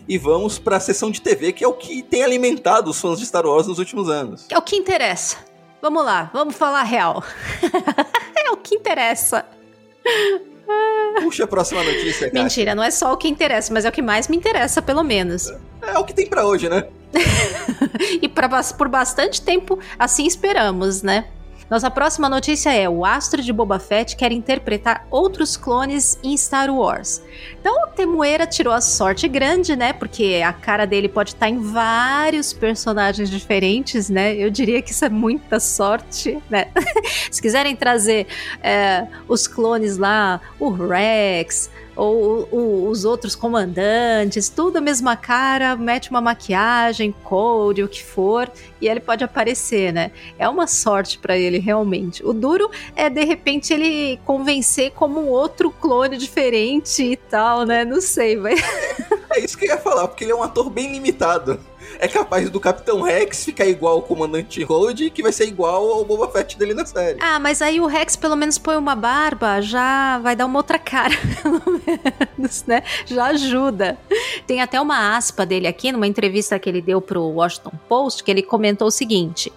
e 0.08 0.18
vamos 0.18 0.58
para 0.58 0.76
a 0.76 0.80
sessão 0.80 1.10
de 1.12 1.20
TV, 1.22 1.52
que 1.52 1.62
é 1.64 1.68
o 1.68 1.72
que 1.72 2.02
tem 2.02 2.24
alimentado 2.24 2.90
os 2.90 3.00
fãs 3.00 3.20
de 3.20 3.24
Star 3.24 3.46
Wars 3.46 3.68
nos 3.68 3.78
últimos 3.78 4.10
anos. 4.10 4.46
É 4.50 4.58
o 4.58 4.62
que 4.62 4.74
interessa. 4.76 5.36
Vamos 5.82 6.04
lá, 6.04 6.30
vamos 6.32 6.54
falar 6.54 6.82
real. 6.82 7.24
é 8.34 8.46
é 8.46 8.50
o 8.50 8.56
que 8.56 8.74
interessa. 8.74 9.46
Puxa 11.22 11.44
a 11.44 11.46
próxima 11.46 11.82
notícia, 11.82 12.30
cara. 12.30 12.42
Mentira, 12.42 12.74
não 12.74 12.82
é 12.82 12.90
só 12.90 13.12
o 13.12 13.16
que 13.16 13.28
interessa, 13.28 13.72
mas 13.72 13.84
é 13.84 13.88
o 13.88 13.92
que 13.92 14.02
mais 14.02 14.28
me 14.28 14.36
interessa, 14.36 14.80
pelo 14.82 15.02
menos. 15.02 15.52
É 15.82 15.98
o 15.98 16.04
que 16.04 16.14
tem 16.14 16.26
para 16.28 16.46
hoje, 16.46 16.68
né? 16.68 16.86
e 18.22 18.28
pra, 18.28 18.48
por 18.76 18.88
bastante 18.88 19.42
tempo, 19.42 19.78
assim 19.98 20.26
esperamos, 20.26 21.02
né? 21.02 21.26
Nossa 21.70 21.88
próxima 21.88 22.28
notícia 22.28 22.74
é: 22.74 22.88
o 22.88 23.04
astro 23.04 23.40
de 23.40 23.52
Boba 23.52 23.78
Fett 23.78 24.16
quer 24.16 24.32
interpretar 24.32 25.06
outros 25.08 25.56
clones 25.56 26.18
em 26.20 26.36
Star 26.36 26.68
Wars. 26.68 27.22
Então, 27.60 27.84
o 27.84 27.86
Temuera 27.86 28.44
tirou 28.44 28.74
a 28.74 28.80
sorte 28.80 29.28
grande, 29.28 29.76
né? 29.76 29.92
Porque 29.92 30.42
a 30.44 30.52
cara 30.52 30.84
dele 30.84 31.08
pode 31.08 31.30
estar 31.30 31.48
em 31.48 31.60
vários 31.60 32.52
personagens 32.52 33.30
diferentes, 33.30 34.10
né? 34.10 34.34
Eu 34.34 34.50
diria 34.50 34.82
que 34.82 34.90
isso 34.90 35.04
é 35.04 35.08
muita 35.08 35.60
sorte, 35.60 36.42
né? 36.50 36.66
Se 37.30 37.40
quiserem 37.40 37.76
trazer 37.76 38.26
é, 38.60 39.06
os 39.28 39.46
clones 39.46 39.96
lá, 39.96 40.40
o 40.58 40.70
Rex, 40.70 41.70
ou, 42.00 42.48
ou, 42.50 42.88
os 42.88 43.04
outros 43.04 43.36
comandantes, 43.36 44.48
tudo 44.48 44.78
a 44.78 44.80
mesma 44.80 45.16
cara, 45.16 45.76
mete 45.76 46.10
uma 46.10 46.20
maquiagem, 46.20 47.14
code, 47.22 47.82
o 47.82 47.88
que 47.88 48.02
for, 48.02 48.50
e 48.80 48.88
ele 48.88 49.00
pode 49.00 49.22
aparecer, 49.22 49.92
né? 49.92 50.10
É 50.38 50.48
uma 50.48 50.66
sorte 50.66 51.18
para 51.18 51.36
ele, 51.36 51.58
realmente. 51.58 52.24
O 52.24 52.32
duro 52.32 52.70
é, 52.96 53.10
de 53.10 53.22
repente, 53.24 53.74
ele 53.74 54.18
convencer 54.24 54.92
como 54.92 55.20
um 55.20 55.28
outro 55.28 55.70
clone 55.70 56.16
diferente 56.16 57.02
e 57.02 57.16
tal, 57.16 57.66
né? 57.66 57.84
Não 57.84 58.00
sei, 58.00 58.36
vai. 58.36 58.54
É 59.32 59.44
isso 59.44 59.56
que 59.56 59.64
eu 59.64 59.68
ia 59.68 59.78
falar, 59.78 60.08
porque 60.08 60.24
ele 60.24 60.32
é 60.32 60.34
um 60.34 60.42
ator 60.42 60.68
bem 60.68 60.90
limitado 60.90 61.60
é 61.98 62.08
capaz 62.08 62.48
do 62.50 62.60
Capitão 62.60 63.02
Rex 63.02 63.44
ficar 63.44 63.66
igual 63.66 63.94
ao 63.94 64.02
Comandante 64.02 64.62
Rhodes, 64.62 65.10
que 65.12 65.22
vai 65.22 65.32
ser 65.32 65.46
igual 65.46 65.90
ao 65.90 66.04
Boba 66.04 66.28
Fett 66.28 66.58
dele 66.58 66.74
na 66.74 66.86
série. 66.86 67.18
Ah, 67.20 67.38
mas 67.38 67.60
aí 67.60 67.80
o 67.80 67.86
Rex 67.86 68.16
pelo 68.16 68.36
menos 68.36 68.58
põe 68.58 68.76
uma 68.76 68.94
barba, 68.94 69.60
já 69.60 70.18
vai 70.18 70.36
dar 70.36 70.46
uma 70.46 70.58
outra 70.58 70.78
cara, 70.78 71.14
pelo 71.42 71.80
menos, 71.86 72.64
né? 72.66 72.82
Já 73.06 73.26
ajuda. 73.26 73.98
Tem 74.46 74.60
até 74.60 74.80
uma 74.80 75.16
aspa 75.16 75.44
dele 75.44 75.66
aqui, 75.66 75.92
numa 75.92 76.06
entrevista 76.06 76.58
que 76.58 76.68
ele 76.68 76.82
deu 76.82 77.00
pro 77.00 77.22
Washington 77.22 77.72
Post, 77.88 78.24
que 78.24 78.30
ele 78.30 78.42
comentou 78.42 78.88
o 78.88 78.92
seguinte... 78.92 79.52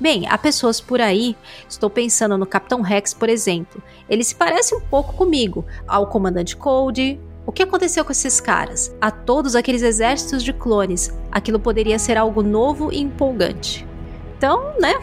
Bem, 0.00 0.26
há 0.28 0.38
pessoas 0.38 0.80
por 0.80 1.00
aí, 1.00 1.36
estou 1.68 1.90
pensando 1.90 2.38
no 2.38 2.46
Capitão 2.46 2.80
Rex, 2.80 3.12
por 3.12 3.28
exemplo. 3.28 3.82
Ele 4.08 4.24
se 4.24 4.34
parece 4.34 4.74
um 4.74 4.80
pouco 4.80 5.12
comigo, 5.12 5.64
ao 5.86 6.06
Comandante 6.06 6.56
Cold, 6.56 7.20
o 7.48 7.50
que 7.50 7.62
aconteceu 7.62 8.04
com 8.04 8.12
esses 8.12 8.42
caras? 8.42 8.94
A 9.00 9.10
todos 9.10 9.56
aqueles 9.56 9.80
exércitos 9.80 10.44
de 10.44 10.52
clones, 10.52 11.10
aquilo 11.32 11.58
poderia 11.58 11.98
ser 11.98 12.18
algo 12.18 12.42
novo 12.42 12.92
e 12.92 13.00
empolgante. 13.00 13.86
Então, 14.36 14.74
né? 14.78 15.00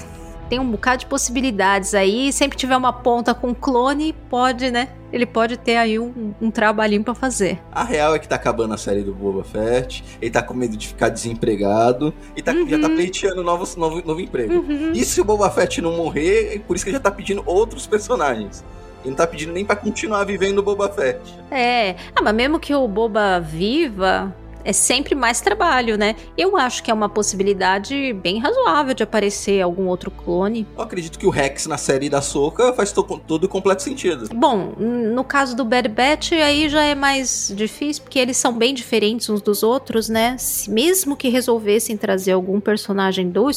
Tem 0.47 0.59
um 0.59 0.69
bocado 0.69 0.99
de 0.99 1.05
possibilidades 1.07 1.95
aí. 1.95 2.31
Sempre 2.31 2.55
tiver 2.55 2.77
uma 2.77 2.93
ponta 2.93 3.33
com 3.33 3.51
clone, 3.51 4.13
pode, 4.29 4.69
né? 4.69 4.89
Ele 5.11 5.25
pode 5.25 5.57
ter 5.57 5.77
aí 5.77 5.97
um, 5.97 6.35
um 6.39 6.51
trabalhinho 6.51 7.03
para 7.03 7.15
fazer. 7.15 7.59
A 7.71 7.83
real 7.83 8.13
é 8.13 8.19
que 8.19 8.27
tá 8.27 8.35
acabando 8.35 8.75
a 8.75 8.77
série 8.77 9.01
do 9.01 9.11
Boba 9.11 9.43
Fett. 9.43 10.03
Ele 10.21 10.29
tá 10.29 10.43
com 10.43 10.53
medo 10.53 10.77
de 10.77 10.89
ficar 10.89 11.09
desempregado. 11.09 12.13
E 12.37 12.43
tá, 12.43 12.51
uhum. 12.51 12.69
já 12.69 12.77
tá 12.77 12.87
uhum. 12.87 12.95
pleiteando 12.95 13.41
novo, 13.41 13.67
novo, 13.75 14.03
novo 14.05 14.21
emprego. 14.21 14.53
Uhum. 14.53 14.91
E 14.93 15.03
se 15.03 15.19
o 15.19 15.25
Boba 15.25 15.49
Fett 15.49 15.81
não 15.81 15.97
morrer, 15.97 16.57
é 16.57 16.59
por 16.59 16.75
isso 16.75 16.85
que 16.85 16.91
ele 16.91 16.97
já 16.97 17.01
tá 17.01 17.09
pedindo 17.09 17.41
outros 17.43 17.87
personagens. 17.87 18.63
Ele 19.05 19.11
não 19.11 19.17
tá 19.17 19.27
pedindo 19.27 19.53
nem 19.53 19.63
para 19.63 19.75
continuar 19.75 20.23
vivendo 20.23 20.57
o 20.57 20.63
Boba 20.63 20.89
Fett. 20.89 21.21
É. 21.51 21.95
Ah, 22.15 22.23
mas 22.23 22.33
mesmo 22.33 22.59
que 22.59 22.73
o 22.73 22.87
Boba 22.87 23.39
viva, 23.39 24.33
é 24.65 24.73
sempre 24.73 25.13
mais 25.13 25.39
trabalho, 25.39 25.95
né? 25.95 26.15
Eu 26.35 26.57
acho 26.57 26.81
que 26.81 26.89
é 26.89 26.93
uma 26.93 27.07
possibilidade 27.07 28.11
bem 28.13 28.39
razoável 28.39 28.95
de 28.95 29.03
aparecer 29.03 29.61
algum 29.61 29.85
outro 29.85 30.09
clone. 30.09 30.67
Eu 30.75 30.83
acredito 30.83 31.19
que 31.19 31.27
o 31.27 31.29
Rex 31.29 31.67
na 31.67 31.77
série 31.77 32.09
da 32.09 32.19
Soca 32.19 32.73
faz 32.73 32.91
to 32.91 33.03
todo 33.27 33.47
completo 33.47 33.83
sentido. 33.83 34.27
Bom, 34.33 34.73
no 34.79 35.23
caso 35.23 35.55
do 35.55 35.63
Bad 35.63 35.87
Batch, 35.87 36.31
aí 36.31 36.67
já 36.67 36.83
é 36.83 36.95
mais 36.95 37.53
difícil, 37.55 38.01
porque 38.01 38.17
eles 38.17 38.37
são 38.37 38.57
bem 38.57 38.73
diferentes 38.73 39.29
uns 39.29 39.41
dos 39.41 39.61
outros, 39.61 40.09
né? 40.09 40.35
Se, 40.39 40.69
mesmo 40.71 41.15
que 41.15 41.29
resolvessem 41.29 41.95
trazer 41.95 42.31
algum 42.31 42.59
personagem 42.59 43.29
do, 43.29 43.51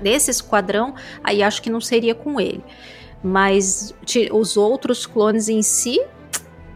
desse 0.00 0.30
esquadrão, 0.30 0.94
aí 1.24 1.42
acho 1.42 1.60
que 1.60 1.68
não 1.68 1.80
seria 1.80 2.14
com 2.14 2.40
ele. 2.40 2.62
Mas 3.22 3.94
os 4.32 4.56
outros 4.56 5.06
clones 5.06 5.48
em 5.48 5.62
si, 5.62 6.00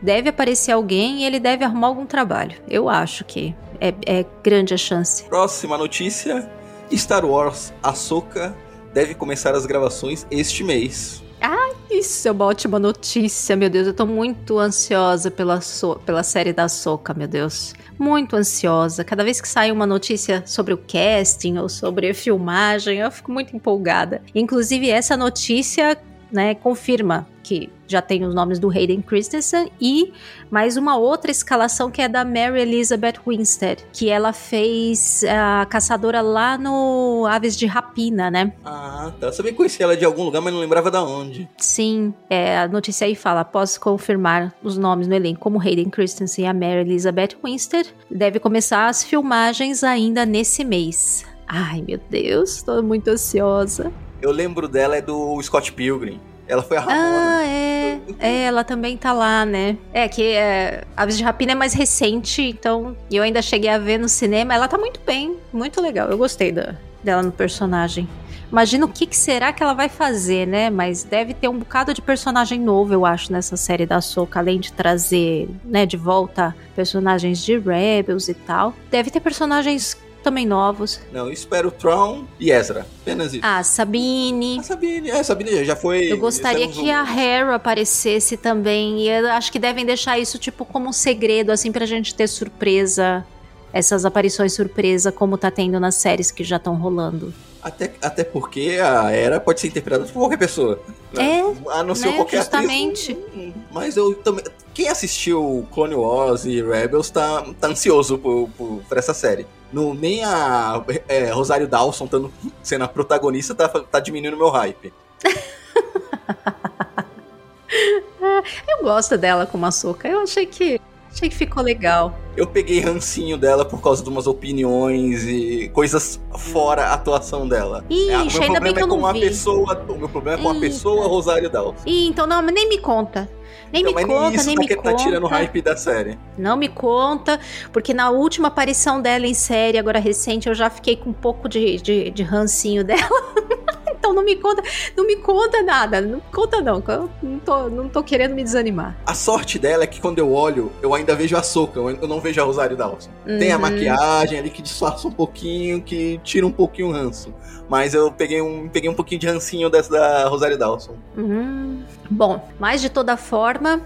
deve 0.02 0.28
aparecer 0.28 0.72
alguém 0.72 1.22
e 1.22 1.24
ele 1.24 1.40
deve 1.40 1.64
arrumar 1.64 1.88
algum 1.88 2.06
trabalho. 2.06 2.56
Eu 2.68 2.88
acho 2.88 3.24
que 3.24 3.54
é, 3.80 3.94
é 4.06 4.26
grande 4.42 4.74
a 4.74 4.76
chance. 4.76 5.24
Próxima 5.24 5.76
notícia: 5.76 6.50
Star 6.92 7.24
Wars 7.24 7.72
Ahsoka 7.82 8.56
deve 8.94 9.14
começar 9.14 9.54
as 9.54 9.66
gravações 9.66 10.26
este 10.30 10.64
mês. 10.64 11.22
Ah, 11.40 11.74
isso 11.90 12.26
é 12.26 12.30
uma 12.30 12.46
ótima 12.46 12.78
notícia, 12.78 13.54
meu 13.54 13.68
Deus. 13.68 13.86
Eu 13.86 13.94
tô 13.94 14.06
muito 14.06 14.58
ansiosa 14.58 15.30
pela, 15.30 15.60
so 15.60 15.96
pela 16.06 16.22
série 16.22 16.52
da 16.52 16.68
Soca, 16.68 17.12
meu 17.12 17.28
Deus. 17.28 17.74
Muito 17.98 18.36
ansiosa. 18.36 19.04
Cada 19.04 19.22
vez 19.22 19.40
que 19.40 19.48
sai 19.48 19.70
uma 19.70 19.86
notícia 19.86 20.42
sobre 20.46 20.72
o 20.72 20.78
casting 20.78 21.58
ou 21.58 21.68
sobre 21.68 22.08
a 22.08 22.14
filmagem, 22.14 23.00
eu 23.00 23.10
fico 23.10 23.30
muito 23.30 23.54
empolgada. 23.54 24.22
Inclusive, 24.34 24.88
essa 24.88 25.16
notícia 25.16 25.96
né, 26.30 26.54
confirma 26.54 27.26
que 27.42 27.70
já 27.86 28.02
tem 28.02 28.24
os 28.24 28.34
nomes 28.34 28.58
do 28.58 28.68
Hayden 28.68 29.00
Christensen 29.00 29.70
e 29.80 30.12
mais 30.50 30.76
uma 30.76 30.96
outra 30.96 31.30
escalação 31.30 31.90
que 31.90 32.02
é 32.02 32.08
da 32.08 32.24
Mary 32.24 32.60
Elizabeth 32.60 33.20
Winstead, 33.24 33.84
que 33.92 34.08
ela 34.10 34.32
fez 34.32 35.22
a 35.24 35.64
caçadora 35.66 36.20
lá 36.20 36.58
no 36.58 37.24
Aves 37.30 37.56
de 37.56 37.66
Rapina, 37.66 38.28
né? 38.30 38.52
Ah, 38.64 39.12
tá. 39.20 39.28
Eu 39.28 39.32
sabia 39.32 39.52
que 39.52 39.56
conhecia 39.56 39.84
ela 39.84 39.96
de 39.96 40.04
algum 40.04 40.24
lugar, 40.24 40.42
mas 40.42 40.52
não 40.52 40.60
lembrava 40.60 40.90
da 40.90 41.04
onde. 41.04 41.48
Sim, 41.58 42.12
é, 42.28 42.58
a 42.58 42.68
notícia 42.68 43.06
aí 43.06 43.14
fala, 43.14 43.42
após 43.42 43.78
confirmar 43.78 44.52
os 44.60 44.76
nomes 44.76 45.06
no 45.06 45.14
elenco 45.14 45.38
como 45.38 45.60
Hayden 45.60 45.90
Christensen 45.90 46.44
e 46.44 46.48
a 46.48 46.52
Mary 46.52 46.80
Elizabeth 46.80 47.36
Winstead, 47.44 47.94
deve 48.10 48.40
começar 48.40 48.88
as 48.88 49.04
filmagens 49.04 49.84
ainda 49.84 50.26
nesse 50.26 50.64
mês. 50.64 51.24
Ai, 51.46 51.84
meu 51.86 52.00
Deus, 52.10 52.60
tô 52.62 52.82
muito 52.82 53.08
ansiosa. 53.08 53.92
Eu 54.20 54.30
lembro 54.30 54.66
dela 54.66 54.96
é 54.96 55.00
do 55.00 55.40
Scott 55.42 55.72
Pilgrim. 55.72 56.20
Ela 56.48 56.62
foi 56.62 56.76
a 56.76 56.80
Ramona. 56.80 57.38
Ah, 57.38 57.44
é. 57.44 58.00
é. 58.18 58.42
Ela 58.44 58.62
também 58.62 58.96
tá 58.96 59.12
lá, 59.12 59.44
né? 59.44 59.76
É 59.92 60.08
que 60.08 60.22
é, 60.22 60.84
Aves 60.96 61.16
de 61.16 61.24
Rapina 61.24 61.52
é 61.52 61.54
mais 61.54 61.72
recente, 61.72 62.42
então 62.42 62.96
eu 63.10 63.22
ainda 63.22 63.42
cheguei 63.42 63.68
a 63.68 63.78
ver 63.78 63.98
no 63.98 64.08
cinema. 64.08 64.54
Ela 64.54 64.68
tá 64.68 64.78
muito 64.78 65.00
bem, 65.04 65.36
muito 65.52 65.80
legal. 65.80 66.08
Eu 66.08 66.16
gostei 66.16 66.52
da, 66.52 66.76
dela 67.02 67.22
no 67.22 67.32
personagem. 67.32 68.08
Imagina 68.50 68.86
o 68.86 68.88
que, 68.88 69.06
que, 69.06 69.16
será 69.16 69.52
que 69.52 69.60
ela 69.60 69.74
vai 69.74 69.88
fazer, 69.88 70.46
né? 70.46 70.70
Mas 70.70 71.02
deve 71.02 71.34
ter 71.34 71.48
um 71.48 71.58
bocado 71.58 71.92
de 71.92 72.00
personagem 72.00 72.60
novo, 72.60 72.94
eu 72.94 73.04
acho, 73.04 73.32
nessa 73.32 73.56
série 73.56 73.84
da 73.84 74.00
Soca, 74.00 74.38
além 74.38 74.60
de 74.60 74.72
trazer, 74.72 75.48
né, 75.64 75.84
de 75.84 75.96
volta 75.96 76.54
personagens 76.74 77.44
de 77.44 77.58
Rebels 77.58 78.28
e 78.28 78.34
tal. 78.34 78.72
Deve 78.88 79.10
ter 79.10 79.18
personagens 79.18 79.98
também 80.26 80.44
novos. 80.44 80.98
Não, 81.12 81.30
espero 81.30 81.70
Tron 81.70 82.24
e 82.40 82.50
Ezra. 82.50 82.84
Apenas 83.02 83.32
isso. 83.32 83.46
Ah, 83.46 83.62
Sabine. 83.62 84.58
A 84.58 84.62
Sabine, 84.64 85.08
é, 85.08 85.22
Sabine 85.22 85.64
já 85.64 85.76
foi. 85.76 86.10
Eu 86.10 86.18
gostaria 86.18 86.66
que 86.66 86.90
a 86.90 87.04
Hera 87.08 87.54
aparecesse 87.54 88.36
também. 88.36 89.02
E 89.02 89.08
eu 89.08 89.30
acho 89.30 89.52
que 89.52 89.58
devem 89.60 89.86
deixar 89.86 90.18
isso, 90.18 90.36
tipo, 90.36 90.64
como 90.64 90.88
um 90.88 90.92
segredo, 90.92 91.52
assim, 91.52 91.70
pra 91.70 91.86
gente 91.86 92.12
ter 92.12 92.26
surpresa. 92.26 93.24
Essas 93.72 94.04
aparições 94.04 94.52
surpresa, 94.52 95.12
como 95.12 95.38
tá 95.38 95.48
tendo 95.48 95.78
nas 95.78 95.94
séries 95.94 96.32
que 96.32 96.42
já 96.42 96.56
estão 96.56 96.74
rolando. 96.74 97.32
Até, 97.62 97.92
até 98.02 98.24
porque 98.24 98.78
a 98.82 99.12
Era 99.12 99.38
pode 99.38 99.60
ser 99.60 99.68
interpretada 99.68 100.04
por 100.06 100.12
qualquer 100.12 100.38
pessoa. 100.38 100.80
Né? 101.12 101.40
É. 101.40 101.72
A 101.72 101.84
não 101.84 101.94
ser 101.94 102.08
né? 102.08 102.16
qualquer 102.16 102.38
Justamente. 102.38 103.12
Atriz, 103.12 103.54
mas 103.70 103.96
eu 103.96 104.14
também. 104.14 104.44
Quem 104.76 104.88
assistiu 104.90 105.66
Clone 105.72 105.94
Wars 105.94 106.44
e 106.44 106.60
Rebels 106.60 107.08
tá, 107.08 107.42
tá 107.58 107.68
ansioso 107.68 108.18
por, 108.18 108.50
por, 108.50 108.82
por 108.86 108.98
essa 108.98 109.14
série. 109.14 109.46
No, 109.72 109.94
nem 109.94 110.22
a 110.22 110.84
é, 111.08 111.30
Rosário 111.30 111.66
Dawson 111.66 112.06
tando, 112.06 112.30
sendo 112.62 112.84
a 112.84 112.88
protagonista 112.88 113.54
tá, 113.54 113.70
tá 113.70 113.98
diminuindo 113.98 114.36
meu 114.36 114.50
hype. 114.50 114.92
eu 118.68 118.82
gosto 118.82 119.16
dela 119.16 119.46
como 119.46 119.64
açúcar. 119.64 120.08
Eu 120.08 120.20
achei 120.20 120.44
que 120.44 120.78
Achei 121.16 121.30
que 121.30 121.34
ficou 121.34 121.62
legal. 121.62 122.14
Eu 122.36 122.46
peguei 122.46 122.78
rancinho 122.78 123.38
dela 123.38 123.64
por 123.64 123.80
causa 123.80 124.04
de 124.04 124.10
umas 124.10 124.26
opiniões 124.26 125.24
e 125.24 125.70
coisas 125.72 126.20
fora 126.36 126.88
a 126.88 126.92
atuação 126.92 127.48
dela. 127.48 127.82
Ixi, 127.88 128.38
é, 128.38 128.44
ainda 128.44 128.60
bem 128.60 128.74
que 128.74 128.80
é 128.80 128.82
eu 128.82 128.86
não 128.86 129.00
com 129.00 129.12
vi. 129.14 129.20
Pessoa, 129.20 129.82
o 129.88 129.96
meu 129.96 130.10
problema 130.10 130.38
é 130.38 130.42
com 130.42 130.50
a 130.50 130.60
pessoa 130.60 131.06
Rosário 131.06 131.48
Dawson. 131.48 131.82
Ih, 131.86 132.06
então 132.08 132.26
não, 132.26 132.42
nem 132.42 132.68
me 132.68 132.76
conta. 132.76 133.30
Nem 133.72 133.82
me 133.82 133.94
conta, 133.94 134.42
nem 134.44 134.54
tá 134.54 134.60
me 134.60 134.68
que 134.68 134.76
conta. 134.76 134.90
tá 134.90 134.96
tirando 134.96 135.24
o 135.24 135.26
hype 135.26 135.62
da 135.62 135.74
série. 135.74 136.18
Não 136.36 136.54
me 136.54 136.68
conta, 136.68 137.40
porque 137.72 137.94
na 137.94 138.10
última 138.10 138.48
aparição 138.48 139.00
dela 139.00 139.26
em 139.26 139.32
série, 139.32 139.78
agora 139.78 139.98
recente, 139.98 140.50
eu 140.50 140.54
já 140.54 140.68
fiquei 140.68 140.96
com 140.96 141.08
um 141.08 141.14
pouco 141.14 141.48
de, 141.48 141.78
de, 141.78 142.10
de 142.10 142.22
rancinho 142.22 142.84
dela. 142.84 143.08
então 144.06 144.14
não 144.14 144.24
me 144.24 144.36
conta, 144.36 144.62
não 144.96 145.04
me 145.04 145.16
conta 145.16 145.62
nada, 145.62 146.00
não 146.00 146.20
conta 146.32 146.60
não, 146.60 146.82
eu 146.86 147.10
não 147.22 147.38
tô, 147.40 147.68
não 147.68 147.88
tô 147.88 148.02
querendo 148.04 148.34
me 148.34 148.44
desanimar. 148.44 148.96
A 149.04 149.14
sorte 149.14 149.58
dela 149.58 149.82
é 149.82 149.86
que 149.86 150.00
quando 150.00 150.18
eu 150.18 150.32
olho, 150.32 150.70
eu 150.80 150.94
ainda 150.94 151.14
vejo 151.14 151.36
a 151.36 151.42
Soca, 151.42 151.80
eu 151.80 152.06
não 152.06 152.20
vejo 152.20 152.40
a 152.40 152.44
Rosário 152.44 152.76
Dawson. 152.76 153.10
Uhum. 153.26 153.38
Tem 153.38 153.50
a 153.50 153.56
uhum. 153.56 153.62
maquiagem 153.62 154.38
ali 154.38 154.50
que 154.50 154.62
disfarça 154.62 155.08
um 155.08 155.10
pouquinho, 155.10 155.82
que 155.82 156.20
tira 156.22 156.46
um 156.46 156.52
pouquinho 156.52 156.88
o 156.88 156.92
ranço. 156.92 157.34
Mas 157.68 157.94
eu 157.94 158.12
peguei 158.12 158.40
um, 158.40 158.68
peguei 158.68 158.88
um 158.88 158.94
pouquinho 158.94 159.20
de 159.20 159.26
rancinho 159.26 159.68
dessa 159.68 159.90
da 159.90 160.28
Rosário 160.28 160.56
Dawson. 160.56 160.94
Uhum. 161.16 161.82
Bom, 162.08 162.48
mas 162.60 162.80
de 162.80 162.88
toda 162.88 163.16
forma, 163.16 163.82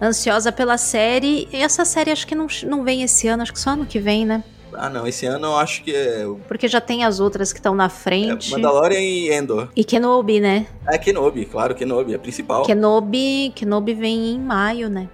ansiosa 0.00 0.52
pela 0.52 0.78
série. 0.78 1.48
E 1.52 1.56
essa 1.56 1.84
série 1.84 2.12
acho 2.12 2.28
que 2.28 2.34
não, 2.36 2.46
não 2.64 2.84
vem 2.84 3.02
esse 3.02 3.26
ano, 3.26 3.42
acho 3.42 3.52
que 3.52 3.58
só 3.58 3.70
ano 3.70 3.84
que 3.84 3.98
vem, 3.98 4.24
né? 4.24 4.44
Ah, 4.76 4.88
não, 4.88 5.06
esse 5.06 5.26
ano 5.26 5.46
eu 5.46 5.56
acho 5.56 5.82
que 5.82 5.94
é. 5.94 6.26
Porque 6.48 6.68
já 6.68 6.80
tem 6.80 7.04
as 7.04 7.20
outras 7.20 7.52
que 7.52 7.58
estão 7.58 7.74
na 7.74 7.88
frente. 7.88 8.52
É 8.52 8.56
Mandalorian 8.56 9.00
e 9.00 9.32
Endor. 9.32 9.68
E 9.74 9.84
Kenobi, 9.84 10.40
né? 10.40 10.66
É, 10.86 10.98
Kenobi, 10.98 11.44
claro, 11.44 11.74
Kenobi, 11.74 12.12
é 12.12 12.16
a 12.16 12.18
principal. 12.18 12.64
Kenobi, 12.64 13.52
Kenobi 13.54 13.94
vem 13.94 14.34
em 14.34 14.38
maio, 14.38 14.88
né? 14.88 15.08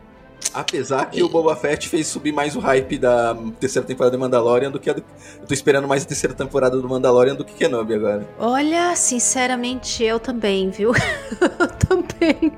Apesar 0.52 1.06
que 1.06 1.20
e... 1.20 1.22
o 1.22 1.28
Boba 1.28 1.54
Fett 1.54 1.88
fez 1.88 2.06
subir 2.06 2.32
mais 2.32 2.56
o 2.56 2.60
hype 2.60 2.98
da 2.98 3.36
terceira 3.60 3.86
temporada 3.86 4.16
do 4.16 4.20
Mandalorian 4.20 4.70
do 4.70 4.80
que 4.80 4.90
a 4.90 4.94
do... 4.94 5.04
Eu 5.40 5.46
tô 5.46 5.54
esperando 5.54 5.86
mais 5.86 6.02
a 6.02 6.06
terceira 6.06 6.34
temporada 6.34 6.76
do 6.76 6.88
Mandalorian 6.88 7.36
do 7.36 7.44
que 7.44 7.52
Kenobi 7.54 7.94
agora. 7.94 8.28
Olha, 8.38 8.96
sinceramente, 8.96 10.02
eu 10.02 10.18
também, 10.18 10.70
viu? 10.70 10.92
eu 11.40 11.68
também. 11.68 12.52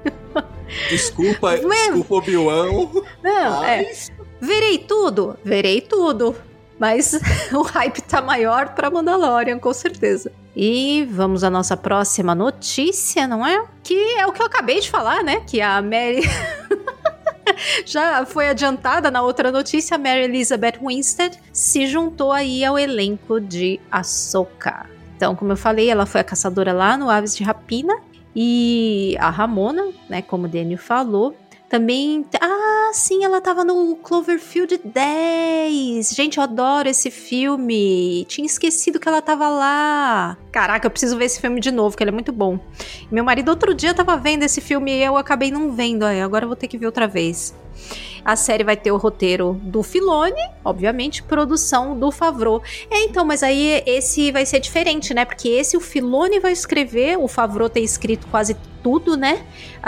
Desculpa, 0.89 1.59
desculpa, 1.59 2.15
Obi-Wan. 2.15 2.89
Não, 3.23 3.61
mas... 3.61 4.09
é. 4.09 4.23
Verei 4.41 4.79
tudo? 4.79 5.37
Verei 5.45 5.81
tudo. 5.81 6.35
Mas 6.83 7.13
o 7.55 7.63
hype 7.63 8.01
tá 8.01 8.21
maior 8.21 8.71
pra 8.71 8.91
Mandalorian, 8.91 9.57
com 9.57 9.73
certeza. 9.73 10.33
E 10.57 11.09
vamos 11.13 11.45
à 11.45 11.49
nossa 11.49 11.77
próxima 11.77 12.35
notícia, 12.35 13.25
não 13.29 13.47
é? 13.47 13.65
Que 13.85 13.95
é 14.19 14.27
o 14.27 14.33
que 14.33 14.43
eu 14.43 14.47
acabei 14.47 14.81
de 14.81 14.91
falar, 14.91 15.23
né? 15.23 15.39
Que 15.47 15.61
a 15.61 15.81
Mary. 15.81 16.23
Já 17.87 18.27
foi 18.27 18.49
adiantada 18.49 19.13
na 19.13 19.23
outra 19.23 19.53
notícia, 19.53 19.95
a 19.95 19.99
Mary 19.99 20.25
Elizabeth 20.25 20.81
Winstead 20.83 21.39
se 21.53 21.87
juntou 21.87 22.33
aí 22.33 22.65
ao 22.65 22.77
elenco 22.77 23.41
de 23.41 23.79
Ahsoka. 23.89 24.91
Então, 25.17 25.37
como 25.37 25.53
eu 25.53 25.57
falei, 25.57 25.89
ela 25.89 26.05
foi 26.05 26.21
a 26.21 26.25
caçadora 26.25 26.73
lá 26.73 26.97
no 26.97 27.09
Aves 27.09 27.37
de 27.37 27.45
Rapina 27.45 27.95
e 28.35 29.17
a 29.21 29.31
Ramona, 29.31 29.93
né, 30.09 30.21
como 30.21 30.47
o 30.47 30.49
Daniel 30.49 30.81
falou, 30.81 31.37
também. 31.73 32.27
Ah, 32.39 32.91
sim, 32.93 33.25
ela 33.25 33.41
tava 33.41 33.65
no 33.65 33.97
Cloverfield 33.97 34.79
10. 34.85 36.11
Gente, 36.11 36.37
eu 36.37 36.45
adoro 36.45 36.87
esse 36.87 37.11
filme. 37.11 38.27
Tinha 38.29 38.45
esquecido 38.45 39.01
que 39.01 39.09
ela 39.09 39.23
tava 39.23 39.49
lá. 39.49 40.37
Caraca, 40.53 40.87
eu 40.87 40.91
preciso 40.91 41.17
ver 41.17 41.25
esse 41.25 41.41
filme 41.41 41.63
de 41.63 41.71
novo, 41.71 41.97
que 41.97 42.03
ele 42.03 42.11
é 42.11 42.13
muito 42.13 42.31
bom. 42.31 42.61
Meu 43.11 43.25
marido 43.25 43.49
outro 43.49 43.73
dia 43.73 43.95
tava 43.95 44.19
vendo 44.19 44.43
esse 44.43 44.61
filme 44.61 44.93
e 44.93 45.03
eu 45.03 45.17
acabei 45.17 45.51
não 45.51 45.73
vendo. 45.73 46.03
Aí, 46.03 46.21
agora 46.21 46.45
eu 46.45 46.49
vou 46.49 46.57
ter 46.57 46.69
que 46.69 46.77
ver 46.77 46.85
outra 46.85 47.09
vez. 47.09 47.55
A 48.23 48.37
série 48.37 48.65
vai 48.65 48.77
ter 48.77 48.93
o 48.93 48.99
roteiro 48.99 49.59
do 49.63 49.83
Filone, 49.83 50.43
obviamente, 50.63 51.23
produção 51.23 51.99
do 51.99 52.13
Favreau. 52.13 52.63
É, 52.91 53.03
então, 53.05 53.25
mas 53.25 53.43
aí 53.43 53.83
esse 53.87 54.31
vai 54.31 54.45
ser 54.45 54.61
diferente, 54.61 55.15
né? 55.15 55.25
Porque 55.25 55.49
esse 55.49 55.75
o 55.75 55.81
Filone 55.81 56.39
vai 56.39 56.53
escrever, 56.53 57.19
o 57.19 57.27
Favreau 57.27 57.71
tem 57.71 57.83
escrito 57.83 58.27
quase 58.31 58.55
tudo, 58.83 59.17
né? 59.17 59.45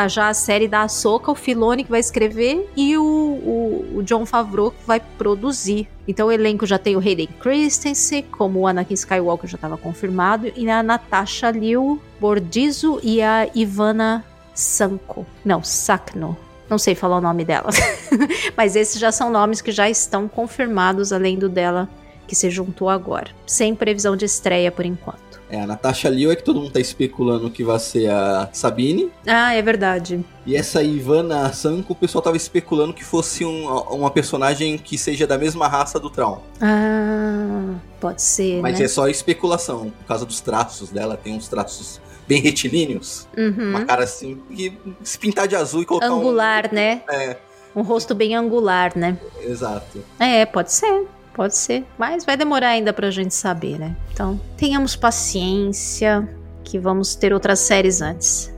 Já 0.08 0.28
a 0.28 0.34
série 0.34 0.68
da 0.68 0.82
Ahsoka, 0.82 1.30
o 1.30 1.34
Filone 1.34 1.84
que 1.84 1.90
vai 1.90 2.00
escrever 2.00 2.70
e 2.76 2.96
o, 2.96 3.02
o, 3.02 3.98
o 3.98 4.02
John 4.02 4.24
Favreau 4.24 4.70
que 4.70 4.86
vai 4.86 5.00
produzir. 5.00 5.88
Então 6.06 6.28
o 6.28 6.32
elenco 6.32 6.66
já 6.66 6.78
tem 6.78 6.96
o 6.96 6.98
Hayden 6.98 7.28
Christensen, 7.40 8.24
como 8.30 8.60
o 8.60 8.66
Anakin 8.66 8.94
Skywalker 8.94 9.48
já 9.48 9.56
estava 9.56 9.76
confirmado, 9.76 10.52
e 10.54 10.68
a 10.68 10.82
Natasha 10.82 11.50
Liu 11.50 12.00
Bordizo 12.20 13.00
e 13.02 13.22
a 13.22 13.48
Ivana 13.54 14.24
Sanko. 14.54 15.26
Não, 15.44 15.62
Sakno. 15.62 16.36
Não 16.68 16.78
sei 16.78 16.94
falar 16.94 17.18
o 17.18 17.20
nome 17.20 17.44
dela. 17.44 17.70
Mas 18.56 18.74
esses 18.76 18.98
já 18.98 19.12
são 19.12 19.30
nomes 19.30 19.60
que 19.60 19.70
já 19.70 19.88
estão 19.88 20.26
confirmados, 20.28 21.12
além 21.12 21.38
do 21.38 21.48
dela 21.48 21.88
que 22.26 22.34
se 22.34 22.50
juntou 22.50 22.88
agora. 22.88 23.30
Sem 23.46 23.74
previsão 23.74 24.16
de 24.16 24.24
estreia 24.24 24.72
por 24.72 24.84
enquanto. 24.86 25.24
É, 25.48 25.60
a 25.60 25.66
Natasha 25.66 26.08
Liu 26.08 26.30
é 26.30 26.36
que 26.36 26.42
todo 26.42 26.60
mundo 26.60 26.72
tá 26.72 26.80
especulando 26.80 27.50
que 27.50 27.62
vai 27.62 27.78
ser 27.78 28.10
a 28.10 28.48
Sabine. 28.52 29.10
Ah, 29.26 29.54
é 29.54 29.62
verdade. 29.62 30.24
E 30.46 30.56
essa 30.56 30.82
Ivana 30.82 31.52
Sanko, 31.52 31.92
o 31.92 31.96
pessoal 31.96 32.22
tava 32.22 32.36
especulando 32.36 32.92
que 32.92 33.04
fosse 33.04 33.44
um, 33.44 33.66
uma 33.66 34.10
personagem 34.10 34.78
que 34.78 34.96
seja 34.96 35.26
da 35.26 35.38
mesma 35.38 35.68
raça 35.68 36.00
do 36.00 36.10
Traum. 36.10 36.38
Ah, 36.60 37.74
pode 38.00 38.22
ser. 38.22 38.60
Mas 38.62 38.78
né? 38.78 38.86
é 38.86 38.88
só 38.88 39.08
especulação, 39.08 39.90
por 39.90 40.06
causa 40.06 40.24
dos 40.24 40.40
traços 40.40 40.90
dela, 40.90 41.16
tem 41.16 41.34
uns 41.34 41.48
traços 41.48 42.00
bem 42.26 42.40
retilíneos. 42.40 43.28
Uhum. 43.37 43.70
Uma 43.70 43.85
cara 43.85 44.04
assim, 44.04 44.40
que 44.54 44.76
se 45.02 45.18
pintar 45.18 45.46
de 45.46 45.57
azul 45.57 45.83
e 45.83 45.85
colocar 45.85 46.07
Angular, 46.07 46.70
um... 46.70 46.74
né? 46.74 47.02
É. 47.11 47.37
Um 47.76 47.83
rosto 47.83 48.14
bem 48.14 48.37
angular, 48.37 48.96
né? 48.96 49.18
Exato. 49.42 50.04
É, 50.18 50.46
pode 50.46 50.72
ser. 50.72 51.07
Pode 51.35 51.57
ser. 51.57 51.85
Mas 51.99 52.25
vai 52.25 52.37
demorar 52.37 52.68
ainda 52.68 52.92
pra 52.92 53.11
gente 53.11 53.35
saber, 53.35 53.79
né? 53.79 53.97
Então, 54.12 54.40
tenhamos 54.57 54.94
paciência, 54.94 56.29
que 56.62 56.79
vamos 56.79 57.14
ter 57.14 57.33
outras 57.33 57.59
séries 57.59 58.01
antes. 58.01 58.55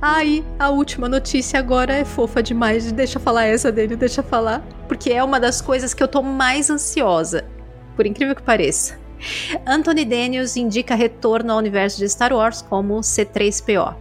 Aí, 0.00 0.44
a 0.58 0.68
última 0.68 1.08
notícia 1.08 1.58
agora 1.58 1.94
é 1.94 2.04
fofa 2.04 2.42
demais. 2.42 2.92
Deixa 2.92 3.18
eu 3.18 3.22
falar 3.22 3.44
essa 3.44 3.72
dele, 3.72 3.96
deixa 3.96 4.20
eu 4.20 4.24
falar. 4.24 4.64
Porque 4.86 5.10
é 5.10 5.24
uma 5.24 5.40
das 5.40 5.60
coisas 5.60 5.94
que 5.94 6.02
eu 6.02 6.08
tô 6.08 6.22
mais 6.22 6.68
ansiosa. 6.68 7.44
Por 7.96 8.06
incrível 8.06 8.34
que 8.34 8.42
pareça. 8.42 8.98
Anthony 9.66 10.04
Daniels 10.04 10.56
indica 10.56 10.94
retorno 10.94 11.52
ao 11.52 11.58
universo 11.58 11.98
de 11.98 12.08
Star 12.08 12.32
Wars 12.32 12.62
como 12.62 13.00
C3PO. 13.00 13.94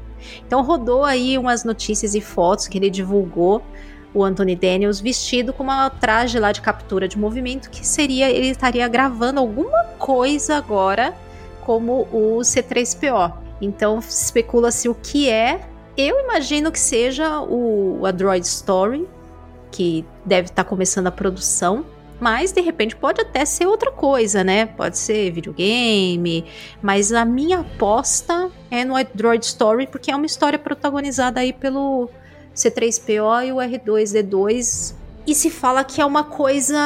Então 0.46 0.62
rodou 0.64 1.04
aí 1.04 1.38
umas 1.38 1.64
notícias 1.64 2.16
e 2.16 2.22
fotos 2.22 2.68
que 2.68 2.78
ele 2.78 2.90
divulgou 2.90 3.64
o 4.14 4.24
Anthony 4.24 4.56
Daniels 4.56 5.00
vestido 5.00 5.54
com 5.54 5.64
uma 5.64 5.90
traje 5.90 6.40
lá 6.40 6.52
de 6.52 6.62
captura 6.62 7.08
de 7.08 7.18
movimento 7.18 7.70
que 7.70 7.86
seria 7.86 8.30
ele 8.30 8.48
estaria 8.48 8.88
gravando 8.88 9.40
alguma 9.40 9.84
coisa 9.98 10.56
agora 10.56 11.14
como 11.62 12.08
o 12.12 12.40
C3PO. 12.40 13.34
Então 13.62 14.00
especula-se 14.00 14.90
o 14.90 14.96
que 14.96 15.30
é. 15.30 15.62
Eu 15.96 16.20
imagino 16.20 16.72
que 16.72 16.80
seja 16.80 17.42
o 17.42 18.06
a 18.06 18.12
Droid 18.12 18.46
Story 18.46 19.08
que 19.72 20.04
deve 20.26 20.48
estar 20.48 20.64
tá 20.64 20.70
começando 20.70 21.08
a 21.08 21.12
produção 21.12 21.86
mas 22.20 22.52
de 22.52 22.62
repente 22.62 22.96
pode 22.96 23.22
até 23.22 23.46
ser 23.46 23.66
outra 23.66 23.92
coisa, 23.92 24.44
né? 24.44 24.66
Pode 24.66 24.98
ser 24.98 25.32
videogame, 25.32 26.46
mas 26.82 27.14
a 27.14 27.24
minha 27.24 27.60
aposta 27.60 28.52
é 28.70 28.84
no 28.84 28.96
Droid 29.14 29.46
Story 29.46 29.88
porque 29.88 30.12
é 30.12 30.16
uma 30.16 30.26
história 30.26 30.60
protagonizada 30.60 31.40
aí 31.40 31.54
pelo 31.54 32.10
C3PO 32.60 33.48
e 33.48 33.52
o 33.54 33.56
R2D2 33.56 34.94
e 35.26 35.36
se 35.36 35.50
fala 35.50 35.84
que 35.84 36.02
é 36.02 36.06
uma 36.06 36.24
coisa 36.24 36.78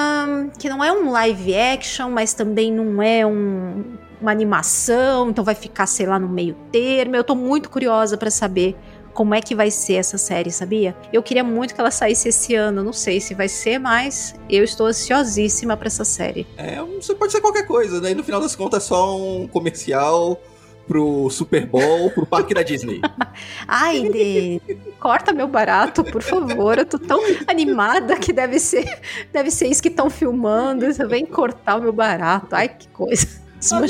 que 0.59 0.69
não 0.69 0.83
é 0.83 0.91
um 0.91 1.11
live 1.11 1.55
action, 1.55 2.09
mas 2.09 2.33
também 2.33 2.71
não 2.71 3.01
é 3.01 3.25
um, 3.25 3.83
uma 4.19 4.31
animação, 4.31 5.29
então 5.29 5.43
vai 5.43 5.55
ficar, 5.55 5.87
sei 5.87 6.05
lá, 6.05 6.19
no 6.19 6.27
meio 6.27 6.55
termo. 6.71 7.15
Eu 7.15 7.23
tô 7.23 7.35
muito 7.35 7.69
curiosa 7.69 8.17
para 8.17 8.29
saber 8.29 8.75
como 9.13 9.33
é 9.33 9.41
que 9.41 9.55
vai 9.55 9.71
ser 9.71 9.93
essa 9.93 10.17
série, 10.17 10.51
sabia? 10.51 10.95
Eu 11.13 11.23
queria 11.23 11.43
muito 11.43 11.73
que 11.73 11.79
ela 11.79 11.91
saísse 11.91 12.29
esse 12.29 12.53
ano, 12.55 12.83
não 12.83 12.93
sei 12.93 13.21
se 13.21 13.33
vai 13.33 13.47
ser, 13.47 13.79
mas 13.79 14.35
eu 14.49 14.63
estou 14.63 14.87
ansiosíssima 14.87 15.77
para 15.77 15.87
essa 15.87 16.03
série. 16.03 16.45
É, 16.57 16.81
você 16.81 17.15
pode 17.15 17.31
ser 17.31 17.39
qualquer 17.39 17.65
coisa, 17.65 18.01
né? 18.01 18.11
E 18.11 18.15
no 18.15 18.23
final 18.23 18.41
das 18.41 18.55
contas 18.55 18.83
é 18.83 18.87
só 18.87 19.17
um 19.17 19.47
comercial 19.47 20.39
pro 20.87 21.29
Super 21.29 21.65
Bowl, 21.65 22.09
pro 22.11 22.25
parque 22.25 22.53
da 22.53 22.61
Disney. 22.61 23.01
Ai, 23.67 24.09
de... 24.09 24.61
corta 24.99 25.33
meu 25.33 25.47
barato, 25.47 26.03
por 26.03 26.21
favor. 26.21 26.77
Eu 26.77 26.85
tô 26.85 26.99
tão 26.99 27.19
animada 27.47 28.17
que 28.17 28.33
deve 28.33 28.59
ser, 28.59 28.99
deve 29.31 29.49
ser 29.51 29.67
isso 29.67 29.81
que 29.81 29.89
estão 29.89 30.09
filmando. 30.09 30.85
Você 30.85 31.05
vem 31.05 31.25
cortar 31.25 31.77
o 31.77 31.81
meu 31.81 31.93
barato. 31.93 32.55
Ai, 32.55 32.69
que 32.69 32.87
coisa. 32.89 33.27
Ah, 33.71 33.81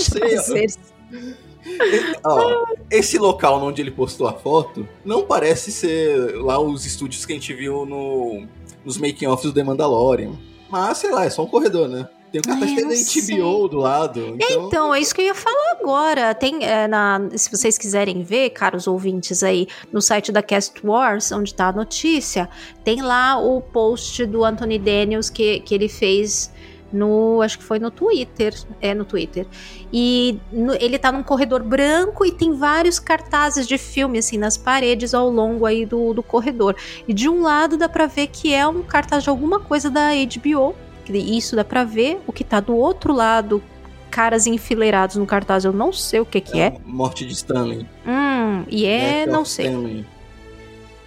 Ó, 2.26 2.66
esse 2.92 3.18
local 3.18 3.64
onde 3.64 3.82
ele 3.82 3.92
postou 3.92 4.28
a 4.28 4.34
foto 4.34 4.88
não 5.04 5.24
parece 5.24 5.72
ser 5.72 6.36
lá 6.36 6.60
os 6.60 6.86
estúdios 6.86 7.26
que 7.26 7.32
a 7.32 7.36
gente 7.36 7.54
viu 7.54 7.86
no, 7.86 8.46
nos 8.84 8.98
making-offs 8.98 9.46
do 9.46 9.54
The 9.54 9.64
Mandalorian. 9.64 10.34
Mas, 10.70 10.98
sei 10.98 11.12
lá, 11.12 11.26
é 11.26 11.30
só 11.30 11.44
um 11.44 11.48
corredor, 11.48 11.88
né? 11.88 12.08
Tem 12.34 12.42
o 12.42 12.44
cartaz 12.44 12.76
da 12.76 12.88
HBO 12.88 13.60
sei. 13.60 13.70
do 13.70 13.78
lado. 13.78 14.20
Então... 14.40 14.68
então... 14.68 14.96
é 14.96 15.00
isso 15.00 15.14
que 15.14 15.22
eu 15.22 15.26
ia 15.28 15.36
falar 15.36 15.78
agora. 15.80 16.34
Tem, 16.34 16.66
é, 16.66 16.88
na, 16.88 17.22
se 17.36 17.52
vocês 17.52 17.78
quiserem 17.78 18.24
ver, 18.24 18.50
caros 18.50 18.88
ouvintes 18.88 19.44
aí, 19.44 19.68
no 19.92 20.02
site 20.02 20.32
da 20.32 20.42
Cast 20.42 20.84
Wars, 20.84 21.32
onde 21.32 21.54
tá 21.54 21.68
a 21.68 21.72
notícia, 21.72 22.50
tem 22.84 23.04
lá 23.04 23.38
o 23.38 23.62
post 23.62 24.26
do 24.26 24.44
Anthony 24.44 24.80
Daniels 24.80 25.30
que, 25.30 25.60
que 25.60 25.76
ele 25.76 25.88
fez 25.88 26.52
no, 26.92 27.40
acho 27.44 27.60
que 27.60 27.64
foi 27.64 27.78
no 27.78 27.92
Twitter, 27.92 28.56
é 28.82 28.96
no 28.96 29.06
Twitter. 29.06 29.46
E 29.92 30.40
no, 30.52 30.74
ele 30.74 30.98
tá 30.98 31.12
num 31.12 31.22
corredor 31.22 31.62
branco 31.62 32.26
e 32.26 32.32
tem 32.32 32.54
vários 32.54 32.98
cartazes 32.98 33.68
de 33.68 33.78
filme 33.78 34.18
assim 34.18 34.40
nas 34.40 34.58
paredes 34.58 35.14
ao 35.14 35.30
longo 35.30 35.68
aí 35.68 35.86
do, 35.86 36.16
do 36.16 36.24
corredor. 36.24 36.76
E 37.08 37.14
de 37.14 37.30
um 37.30 37.44
lado 37.44 37.78
dá 37.78 37.88
para 37.88 38.08
ver 38.08 38.26
que 38.26 38.52
é 38.52 38.66
um 38.66 38.82
cartaz 38.82 39.24
de 39.24 39.30
alguma 39.30 39.60
coisa 39.60 39.92
da 39.92 40.10
HBO, 40.14 40.76
isso 41.12 41.56
dá 41.56 41.64
para 41.64 41.84
ver. 41.84 42.20
O 42.28 42.32
que 42.32 42.44
tá 42.44 42.60
do 42.60 42.76
outro 42.76 43.14
lado 43.14 43.62
caras 44.10 44.46
enfileirados 44.46 45.16
no 45.16 45.26
cartaz. 45.26 45.66
Eu 45.66 45.74
não 45.74 45.92
sei 45.92 46.20
o 46.20 46.26
que 46.26 46.40
que 46.40 46.60
é. 46.60 46.76
Morte 46.86 47.26
de 47.26 47.34
Stanley. 47.34 47.86
Hum, 48.06 48.64
e 48.70 48.86
é, 48.86 49.26
Death 49.26 49.34
não 49.34 49.42
of 49.42 49.50
sei. 49.50 49.66
Stanley. 49.66 50.06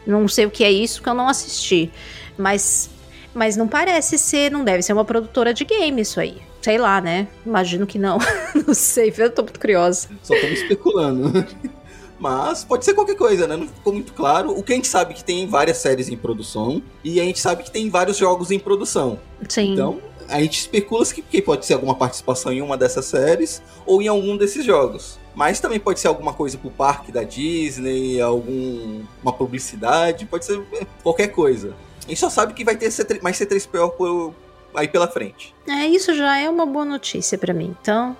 Não 0.06 0.28
sei 0.28 0.46
o 0.46 0.50
que 0.50 0.64
é 0.64 0.70
isso 0.70 1.02
que 1.02 1.08
eu 1.08 1.14
não 1.14 1.28
assisti. 1.28 1.90
Mas, 2.36 2.90
mas 3.32 3.56
não 3.56 3.68
parece 3.68 4.18
ser, 4.18 4.50
não 4.50 4.64
deve 4.64 4.82
ser 4.82 4.92
uma 4.92 5.04
produtora 5.04 5.54
de 5.54 5.64
game 5.64 6.00
isso 6.00 6.20
aí. 6.20 6.36
Sei 6.60 6.78
lá, 6.78 7.00
né? 7.00 7.28
Imagino 7.44 7.86
que 7.86 7.98
não. 7.98 8.18
não 8.66 8.74
sei, 8.74 9.12
eu 9.16 9.30
tô 9.30 9.42
muito 9.42 9.60
curiosa. 9.60 10.08
Só 10.22 10.34
estamos 10.34 10.60
especulando. 10.60 11.32
Mas 12.18 12.64
pode 12.64 12.84
ser 12.84 12.94
qualquer 12.94 13.16
coisa, 13.16 13.46
né? 13.46 13.56
Não 13.56 13.66
ficou 13.68 13.92
muito 13.92 14.12
claro. 14.14 14.50
O 14.58 14.62
que 14.62 14.72
a 14.72 14.76
gente 14.76 14.88
sabe 14.88 15.12
é 15.12 15.14
que 15.14 15.22
tem 15.24 15.46
várias 15.46 15.76
séries 15.76 16.08
em 16.08 16.16
produção 16.16 16.82
e 17.04 17.20
a 17.20 17.24
gente 17.24 17.38
sabe 17.38 17.62
que 17.62 17.70
tem 17.70 17.90
vários 17.90 18.16
jogos 18.16 18.50
em 18.50 18.58
produção. 18.58 19.18
Sim. 19.48 19.74
Então, 19.74 20.00
a 20.28 20.40
gente 20.40 20.58
especula 20.60 21.04
que, 21.06 21.20
que 21.22 21.42
pode 21.42 21.66
ser 21.66 21.74
alguma 21.74 21.94
participação 21.94 22.52
em 22.52 22.62
uma 22.62 22.76
dessas 22.76 23.04
séries 23.04 23.62
ou 23.84 24.00
em 24.00 24.08
algum 24.08 24.36
desses 24.36 24.64
jogos. 24.64 25.18
Mas 25.34 25.60
também 25.60 25.78
pode 25.78 26.00
ser 26.00 26.08
alguma 26.08 26.32
coisa 26.32 26.56
pro 26.56 26.70
parque 26.70 27.12
da 27.12 27.22
Disney, 27.22 28.18
alguma 28.20 29.32
publicidade, 29.36 30.24
pode 30.24 30.46
ser 30.46 30.58
é, 30.72 30.86
qualquer 31.02 31.28
coisa. 31.28 31.74
A 32.06 32.08
gente 32.08 32.18
só 32.18 32.30
sabe 32.30 32.54
que 32.54 32.64
vai 32.64 32.76
ter 32.76 32.88
C3 32.88 33.20
mais 33.20 33.38
C3PO 33.38 33.90
por- 33.90 34.32
aí 34.74 34.88
pela 34.88 35.06
frente. 35.06 35.54
É, 35.68 35.86
isso 35.86 36.14
já 36.14 36.38
é 36.38 36.48
uma 36.48 36.64
boa 36.64 36.84
notícia 36.86 37.36
pra 37.36 37.52
mim. 37.52 37.76
Então, 37.82 38.16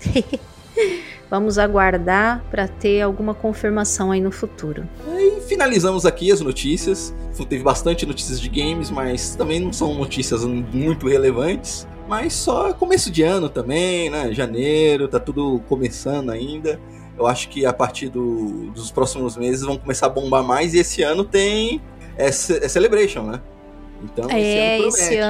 vamos 1.30 1.58
aguardar 1.58 2.42
pra 2.50 2.68
ter 2.68 3.02
alguma 3.02 3.34
confirmação 3.34 4.10
aí 4.12 4.20
no 4.20 4.30
futuro. 4.30 4.88
E 5.18 5.40
finalizamos 5.42 6.04
aqui 6.06 6.30
as 6.30 6.40
notícias. 6.40 7.14
Teve 7.48 7.62
bastante 7.62 8.06
notícias 8.06 8.40
de 8.40 8.48
games, 8.48 8.90
mas 8.90 9.34
também 9.34 9.60
não 9.60 9.72
são 9.72 9.94
notícias 9.94 10.44
muito 10.44 11.08
relevantes. 11.08 11.86
Mas 12.08 12.32
só 12.34 12.72
começo 12.72 13.10
de 13.10 13.22
ano 13.22 13.48
também, 13.48 14.08
né? 14.08 14.32
Janeiro, 14.32 15.08
tá 15.08 15.18
tudo 15.18 15.60
começando 15.68 16.30
ainda. 16.30 16.78
Eu 17.18 17.26
acho 17.26 17.48
que 17.48 17.66
a 17.66 17.72
partir 17.72 18.08
do- 18.08 18.70
dos 18.70 18.90
próximos 18.90 19.36
meses 19.36 19.62
vão 19.62 19.76
começar 19.76 20.06
a 20.06 20.08
bombar 20.08 20.44
mais. 20.44 20.72
E 20.74 20.78
esse 20.78 21.02
ano 21.02 21.24
tem 21.24 21.80
é, 22.16 22.26
é 22.28 22.30
Celebration, 22.32 23.22
né? 23.24 23.40
Então, 24.04 24.26
é, 24.30 24.76
promete, 24.78 24.88
esse 24.88 25.16
né? 25.16 25.24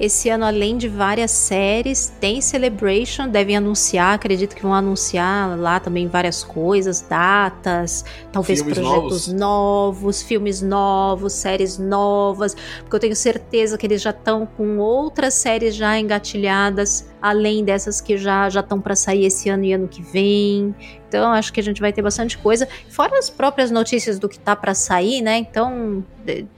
Esse 0.00 0.30
ano 0.30 0.46
além 0.46 0.78
de 0.78 0.88
várias 0.88 1.30
séries, 1.30 2.10
tem 2.18 2.40
Celebration, 2.40 3.28
devem 3.28 3.54
anunciar, 3.54 4.14
acredito 4.14 4.56
que 4.56 4.62
vão 4.62 4.72
anunciar 4.72 5.58
lá 5.58 5.78
também 5.78 6.08
várias 6.08 6.42
coisas, 6.42 7.02
datas, 7.02 8.02
talvez 8.32 8.60
Filmes 8.60 8.78
projetos 8.78 9.28
novos. 9.28 10.22
filmes 10.22 10.62
novos, 10.62 11.34
séries 11.34 11.76
novas, 11.76 12.56
porque 12.80 12.96
eu 12.96 13.00
tenho 13.00 13.14
certeza 13.14 13.76
que 13.76 13.86
eles 13.86 14.00
já 14.00 14.08
estão 14.08 14.46
com 14.46 14.78
outras 14.78 15.34
séries 15.34 15.74
já 15.74 15.98
engatilhadas, 15.98 17.06
além 17.20 17.62
dessas 17.62 18.00
que 18.00 18.16
já 18.16 18.48
já 18.48 18.60
estão 18.60 18.80
para 18.80 18.96
sair 18.96 19.26
esse 19.26 19.50
ano 19.50 19.64
e 19.64 19.74
ano 19.74 19.86
que 19.86 20.00
vem. 20.00 20.74
Então, 21.10 21.32
acho 21.32 21.52
que 21.52 21.58
a 21.58 21.62
gente 21.62 21.80
vai 21.80 21.92
ter 21.92 22.02
bastante 22.02 22.38
coisa. 22.38 22.68
Fora 22.88 23.18
as 23.18 23.28
próprias 23.28 23.68
notícias 23.68 24.16
do 24.16 24.28
que 24.28 24.38
tá 24.38 24.54
para 24.54 24.74
sair, 24.74 25.20
né? 25.20 25.38
Então, 25.38 26.04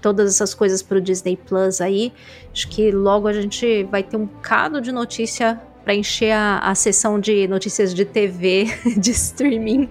todas 0.03 0.35
essas 0.35 0.53
coisas 0.53 0.83
pro 0.83 1.01
Disney 1.01 1.38
Plus 1.38 1.81
aí, 1.81 2.12
acho 2.53 2.69
que 2.69 2.91
logo 2.91 3.27
a 3.27 3.33
gente 3.33 3.85
vai 3.85 4.03
ter 4.03 4.19
um 4.19 4.27
bocado 4.27 4.79
de 4.79 4.93
notícia 4.93 5.59
para 5.83 5.95
encher 5.95 6.33
a, 6.33 6.59
a 6.59 6.75
sessão 6.75 7.19
de 7.19 7.49
notícias 7.49 7.95
de 7.95 8.05
TV, 8.05 8.67
de 8.97 9.11
streaming. 9.11 9.88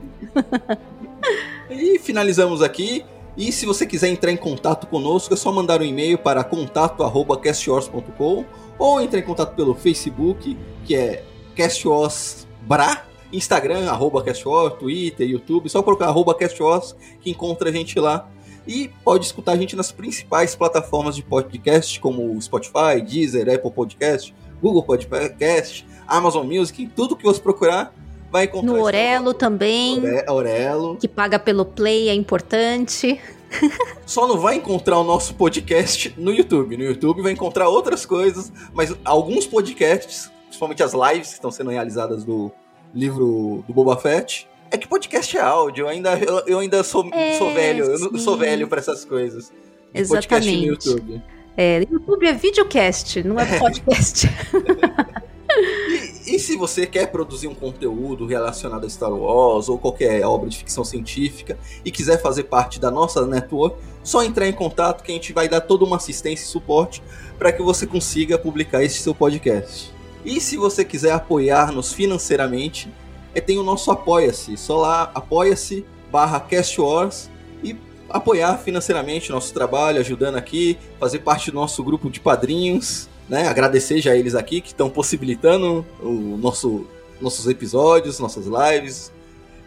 E 1.68 1.98
finalizamos 1.98 2.62
aqui. 2.62 3.04
E 3.36 3.52
se 3.52 3.66
você 3.66 3.88
quiser 3.88 4.10
entrar 4.10 4.32
em 4.32 4.38
contato 4.38 4.86
conosco, 4.86 5.34
é 5.34 5.38
só 5.38 5.52
mandar 5.52 5.82
um 5.82 5.86
e-mail 5.86 6.20
para 6.20 6.44
contato@castyours.com 6.44 8.46
ou 8.78 9.02
entrar 9.02 9.20
em 9.20 9.24
contato 9.24 9.56
pelo 9.56 9.74
Facebook, 9.74 10.56
que 10.86 10.96
é 10.96 11.24
castyorsbra, 11.56 13.10
Instagram 13.32 13.90
arroba 13.90 14.24
castyours, 14.24 14.76
Twitter, 14.80 15.28
YouTube, 15.28 15.70
só 15.70 15.82
colocar 15.82 16.06
arroba 16.06 16.34
castyours 16.36 16.96
que 17.22 17.30
encontra 17.32 17.70
a 17.70 17.72
gente 17.72 18.00
lá. 18.00 18.28
E 18.68 18.90
pode 19.04 19.26
escutar 19.26 19.54
a 19.54 19.58
gente 19.58 19.76
nas 19.76 19.92
principais 19.92 20.56
plataformas 20.56 21.16
de 21.16 21.24
podcast, 21.24 22.00
como 22.00 22.40
Spotify, 22.42 23.02
Deezer, 23.04 23.50
Apple 23.54 23.72
Podcast, 23.72 24.34
Google 24.62 24.84
Podcast, 24.84 25.86
Amazon 26.08 26.46
Music, 26.46 26.88
tudo 26.96 27.16
que 27.16 27.24
você 27.24 27.40
procurar 27.42 27.94
vai 28.32 28.46
encontrar. 28.46 28.72
No 28.72 28.82
Orelo 28.84 29.34
também, 29.34 29.98
Ore- 30.00 30.26
Orelo. 30.30 30.98
que 30.98 31.08
paga 31.08 31.40
pelo 31.40 31.66
Play, 31.66 32.08
é 32.10 32.14
importante. 32.14 33.20
Só 34.06 34.28
não 34.28 34.38
vai 34.38 34.56
encontrar 34.58 35.00
o 35.00 35.04
nosso 35.04 35.34
podcast 35.34 36.14
no 36.18 36.32
YouTube. 36.32 36.78
No 36.78 36.84
YouTube 36.84 37.22
vai 37.22 37.32
encontrar 37.32 37.68
outras 37.68 38.06
coisas, 38.06 38.52
mas 38.74 38.96
alguns 39.04 39.46
podcasts, 39.48 40.32
principalmente 40.46 40.84
as 40.84 40.94
lives 40.94 41.30
que 41.30 41.34
estão 41.34 41.52
sendo 41.52 41.72
realizadas 41.72 42.24
do 42.24 42.52
livro 42.94 43.64
do 43.68 43.74
Boba 43.74 43.98
Fett. 43.98 44.48
É 44.70 44.78
que 44.78 44.88
podcast 44.88 45.38
é 45.38 45.42
áudio, 45.42 45.84
eu 45.84 45.88
ainda, 45.90 46.18
eu, 46.18 46.40
eu 46.48 46.60
ainda 46.60 46.82
sou, 46.84 47.08
É, 47.14 47.38
sou 47.38 47.54
velho, 47.54 47.86
eu 47.86 48.00
não- 48.00 48.12
sim. 48.12 48.18
sou 48.20 48.38
velho 48.38 48.68
pra 48.68 48.80
essas 48.80 49.04
coisas. 49.04 49.52
De 49.94 50.08
Podcast 50.08 50.50
no 50.50 50.56
Exatamente. 50.58 50.66
YouTube. 50.68 51.22
É, 51.58 51.80
YouTube 51.82 52.26
é 52.26 52.34
videocast, 52.34 53.22
não 53.24 53.38
é 53.40 53.60
podcast. 53.60 54.28
E, 55.54 56.36
e 56.36 56.40
se 56.40 56.56
você 56.56 56.88
quer 56.88 57.08
produzir 57.12 57.48
um 57.50 57.54
conteúdo 57.54 58.26
relacionado 58.26 58.86
a 58.86 58.90
Star 58.90 59.12
Wars 59.12 59.68
ou 59.68 59.78
qualquer 59.78 60.26
obra 60.26 60.48
de 60.50 60.58
ficção 60.58 60.86
científica 60.86 61.60
e 61.84 61.92
quiser 61.92 62.22
fazer 62.22 62.44
parte 62.44 62.80
da 62.80 62.90
nossa 62.90 63.26
network, 63.26 63.76
só 64.02 64.24
entrar 64.24 64.48
em 64.48 64.54
contato 64.54 65.04
que 65.04 65.12
a 65.12 65.16
gente 65.16 65.34
vai 65.34 65.50
dar 65.50 65.60
toda 65.60 65.84
uma 65.84 65.98
assistência 65.98 66.46
e 66.46 66.48
suporte 66.48 67.04
para 67.38 67.52
que 67.52 67.62
você 67.62 67.86
consiga 67.86 68.38
publicar 68.38 68.82
esse 68.82 69.00
seu 69.00 69.14
podcast. 69.14 69.92
E 70.24 70.40
se 70.40 70.58
você 70.58 70.86
quiser 70.86 71.12
apoiar-nos 71.12 71.94
financeiramente, 71.94 72.90
é, 73.34 73.42
tem 73.42 73.58
o 73.58 73.64
nosso 73.64 73.92
Apoia-se. 73.92 74.58
Só 74.58 74.78
lá, 74.78 75.12
apoia-se 75.14 75.86
barra 76.12 76.40
Cast 76.40 76.80
Wars 76.80 77.30
e 77.64 77.76
apoiar 78.10 78.58
financeiramente 78.58 79.32
o 79.32 79.36
nosso 79.36 79.54
trabalho, 79.54 80.00
ajudando 80.00 80.36
aqui, 80.36 80.78
fazer 81.00 81.20
parte 81.20 81.50
do 81.52 81.56
nosso 81.56 81.84
grupo 81.84 82.10
de 82.10 82.20
padrinhos, 82.20 83.08
né? 83.30 83.48
Agradecer 83.48 84.02
já 84.02 84.16
eles 84.16 84.36
aqui 84.36 84.60
que 84.60 84.68
estão 84.70 84.90
possibilitando 84.90 85.86
o 86.02 86.38
nosso, 86.38 86.86
nossos 87.22 87.48
episódios, 87.48 88.20
nossas 88.20 88.46
lives, 88.46 89.12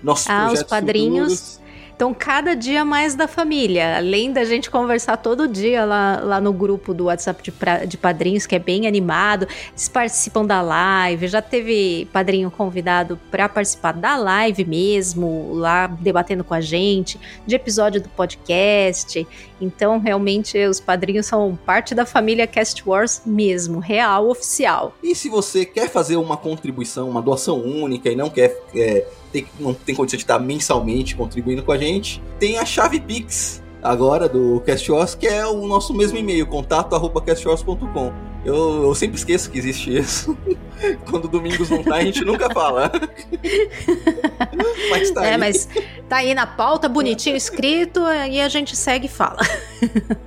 nossos 0.03 0.29
Ah, 0.29 0.43
os 0.43 0.49
projetos 0.49 0.71
padrinhos. 0.71 1.33
futuros. 1.33 1.64
Então, 1.97 2.13
cada 2.13 2.57
dia 2.57 2.85
mais 2.85 3.15
da 3.15 3.29
família. 3.29 3.97
Além 3.99 4.33
da 4.33 4.45
gente 4.45 4.69
conversar 4.69 5.17
todo 5.17 5.47
dia 5.47 5.85
lá, 5.85 6.21
lá 6.23 6.41
no 6.41 6.53
grupo 6.53 6.93
do 6.93 7.05
WhatsApp 7.05 7.41
de, 7.43 7.53
pra- 7.53 7.85
de 7.85 7.97
padrinhos, 7.97 8.47
que 8.47 8.55
é 8.57 8.59
bem 8.59 8.87
animado, 8.89 9.47
eles 9.71 9.89
participam 9.89 10.45
da 10.45 10.61
live. 10.61 11.29
Já 11.29 11.41
teve 11.41 12.09
padrinho 12.13 12.51
convidado 12.51 13.19
para 13.31 13.49
participar 13.49 13.93
da 13.93 14.17
live 14.17 14.65
mesmo, 14.65 15.53
lá 15.55 15.87
debatendo 15.87 16.43
com 16.43 16.53
a 16.55 16.61
gente, 16.61 17.19
de 17.47 17.55
episódio 17.55 18.01
do 18.01 18.09
podcast. 18.09 19.25
Então, 19.61 19.99
realmente, 20.01 20.59
os 20.67 20.81
padrinhos 20.81 21.27
são 21.27 21.57
parte 21.65 21.95
da 21.95 22.05
família 22.05 22.47
Cast 22.47 22.83
Wars 22.85 23.23
mesmo, 23.25 23.79
real, 23.79 24.29
oficial. 24.29 24.95
E 25.01 25.15
se 25.15 25.29
você 25.29 25.65
quer 25.65 25.89
fazer 25.89 26.17
uma 26.17 26.37
contribuição, 26.37 27.09
uma 27.09 27.23
doação 27.23 27.61
única 27.61 28.11
e 28.11 28.17
não 28.17 28.29
quer 28.29 28.61
é, 28.75 29.07
tem- 29.35 29.47
não 29.59 29.75
tem 29.75 29.95
condição 29.97 30.17
de 30.17 30.23
estar 30.23 30.39
mensalmente 30.39 31.17
contribuindo 31.17 31.65
com 31.65 31.73
a 31.73 31.77
gente, 31.77 32.23
tem 32.39 32.57
a 32.57 32.65
chave 32.65 33.01
Pix 33.01 33.61
agora 33.83 34.29
do 34.29 34.63
CastWars, 34.65 35.15
que 35.15 35.27
é 35.27 35.45
o 35.45 35.67
nosso 35.67 35.93
mesmo 35.93 36.17
e-mail, 36.17 36.47
contato@castwars.com. 36.47 38.13
Eu, 38.45 38.85
eu 38.85 38.95
sempre 38.95 39.17
esqueço 39.17 39.51
que 39.51 39.59
existe 39.59 39.95
isso. 39.97 40.37
Quando 41.11 41.29
domingos 41.29 41.69
não 41.69 41.83
tá, 41.83 41.97
a 41.97 42.05
gente 42.05 42.25
nunca 42.25 42.49
fala. 42.53 42.93
mas 44.91 45.11
tá 45.11 45.25
é, 45.25 45.33
aí. 45.33 45.39
mas 45.39 45.69
tá 46.09 46.17
aí 46.17 46.35
na 46.35 46.47
pauta, 46.47 46.89
bonitinho 46.89 47.37
escrito, 47.37 48.01
e 48.31 48.41
a 48.41 48.49
gente 48.49 48.77
segue 48.77 49.07
e 49.07 49.09
fala. 49.09 49.41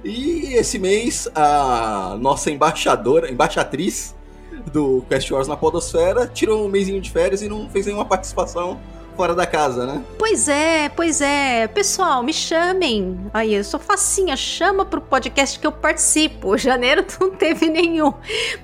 E 0.04 0.54
esse 0.56 0.80
mês, 0.80 1.30
a 1.34 2.18
nossa 2.20 2.50
embaixadora, 2.52 3.32
embaixatriz 3.32 4.16
do 4.72 5.04
Cast 5.10 5.32
Wars 5.34 5.48
na 5.48 5.56
Podosfera 5.56 6.28
tirou 6.28 6.66
um 6.66 6.70
mêsinho 6.70 7.00
de 7.00 7.12
férias 7.12 7.42
e 7.42 7.48
não 7.48 7.70
fez 7.70 7.86
nenhuma 7.86 8.06
participação 8.06 8.80
fora 9.18 9.34
da 9.34 9.48
casa, 9.48 9.88
né? 9.88 10.04
Pois 10.20 10.48
é, 10.48 10.90
pois 10.90 11.22
é. 11.22 11.68
Pessoal, 11.68 12.22
me 12.22 12.32
chamem. 12.32 13.20
Aí, 13.34 13.56
eu 13.56 13.64
sou 13.64 13.80
facinha, 13.80 14.38
chama 14.38 14.86
pro 14.86 15.02
podcast 15.02 15.60
que 15.60 15.66
eu 15.66 15.72
participo. 15.72 16.56
Janeiro 16.56 17.04
não 17.20 17.32
teve 17.32 17.68
nenhum. 17.68 18.14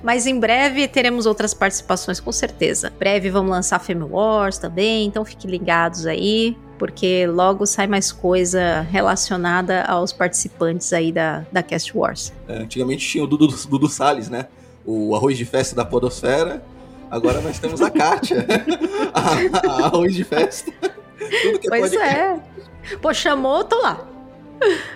Mas 0.02 0.28
em 0.28 0.38
breve 0.38 0.86
teremos 0.86 1.26
outras 1.26 1.52
participações, 1.52 2.20
com 2.20 2.30
certeza. 2.30 2.92
Em 2.94 2.98
breve 2.98 3.30
vamos 3.30 3.50
lançar 3.50 3.80
Femme 3.80 4.04
Wars 4.04 4.56
também, 4.56 5.06
então 5.06 5.24
fiquem 5.24 5.50
ligados 5.50 6.06
aí. 6.06 6.56
Porque 6.78 7.26
logo 7.26 7.66
sai 7.66 7.88
mais 7.88 8.12
coisa 8.12 8.82
relacionada 8.82 9.82
aos 9.82 10.12
participantes 10.12 10.92
aí 10.92 11.10
da, 11.10 11.44
da 11.50 11.62
Cast 11.62 11.96
Wars. 11.96 12.32
É, 12.46 12.58
antigamente 12.58 13.06
tinha 13.06 13.24
o 13.24 13.26
Dudu, 13.26 13.48
Dudu 13.68 13.88
Salles, 13.88 14.28
né? 14.28 14.46
O 14.86 15.16
arroz 15.16 15.36
de 15.36 15.44
festa 15.44 15.74
da 15.74 15.84
Podosfera. 15.84 16.62
Agora 17.14 17.40
nós 17.40 17.60
temos 17.60 17.80
a 17.80 17.88
Kátia. 17.90 18.44
a, 19.14 19.70
a 19.70 19.86
arroz 19.86 20.12
de 20.12 20.24
festa. 20.24 20.72
Tudo 21.42 21.60
que 21.60 21.68
Pois 21.68 21.92
pode 21.92 21.96
é. 22.02 22.40
Pô, 23.00 23.14
chamou, 23.14 23.62
tô 23.62 23.80
lá. 23.80 24.04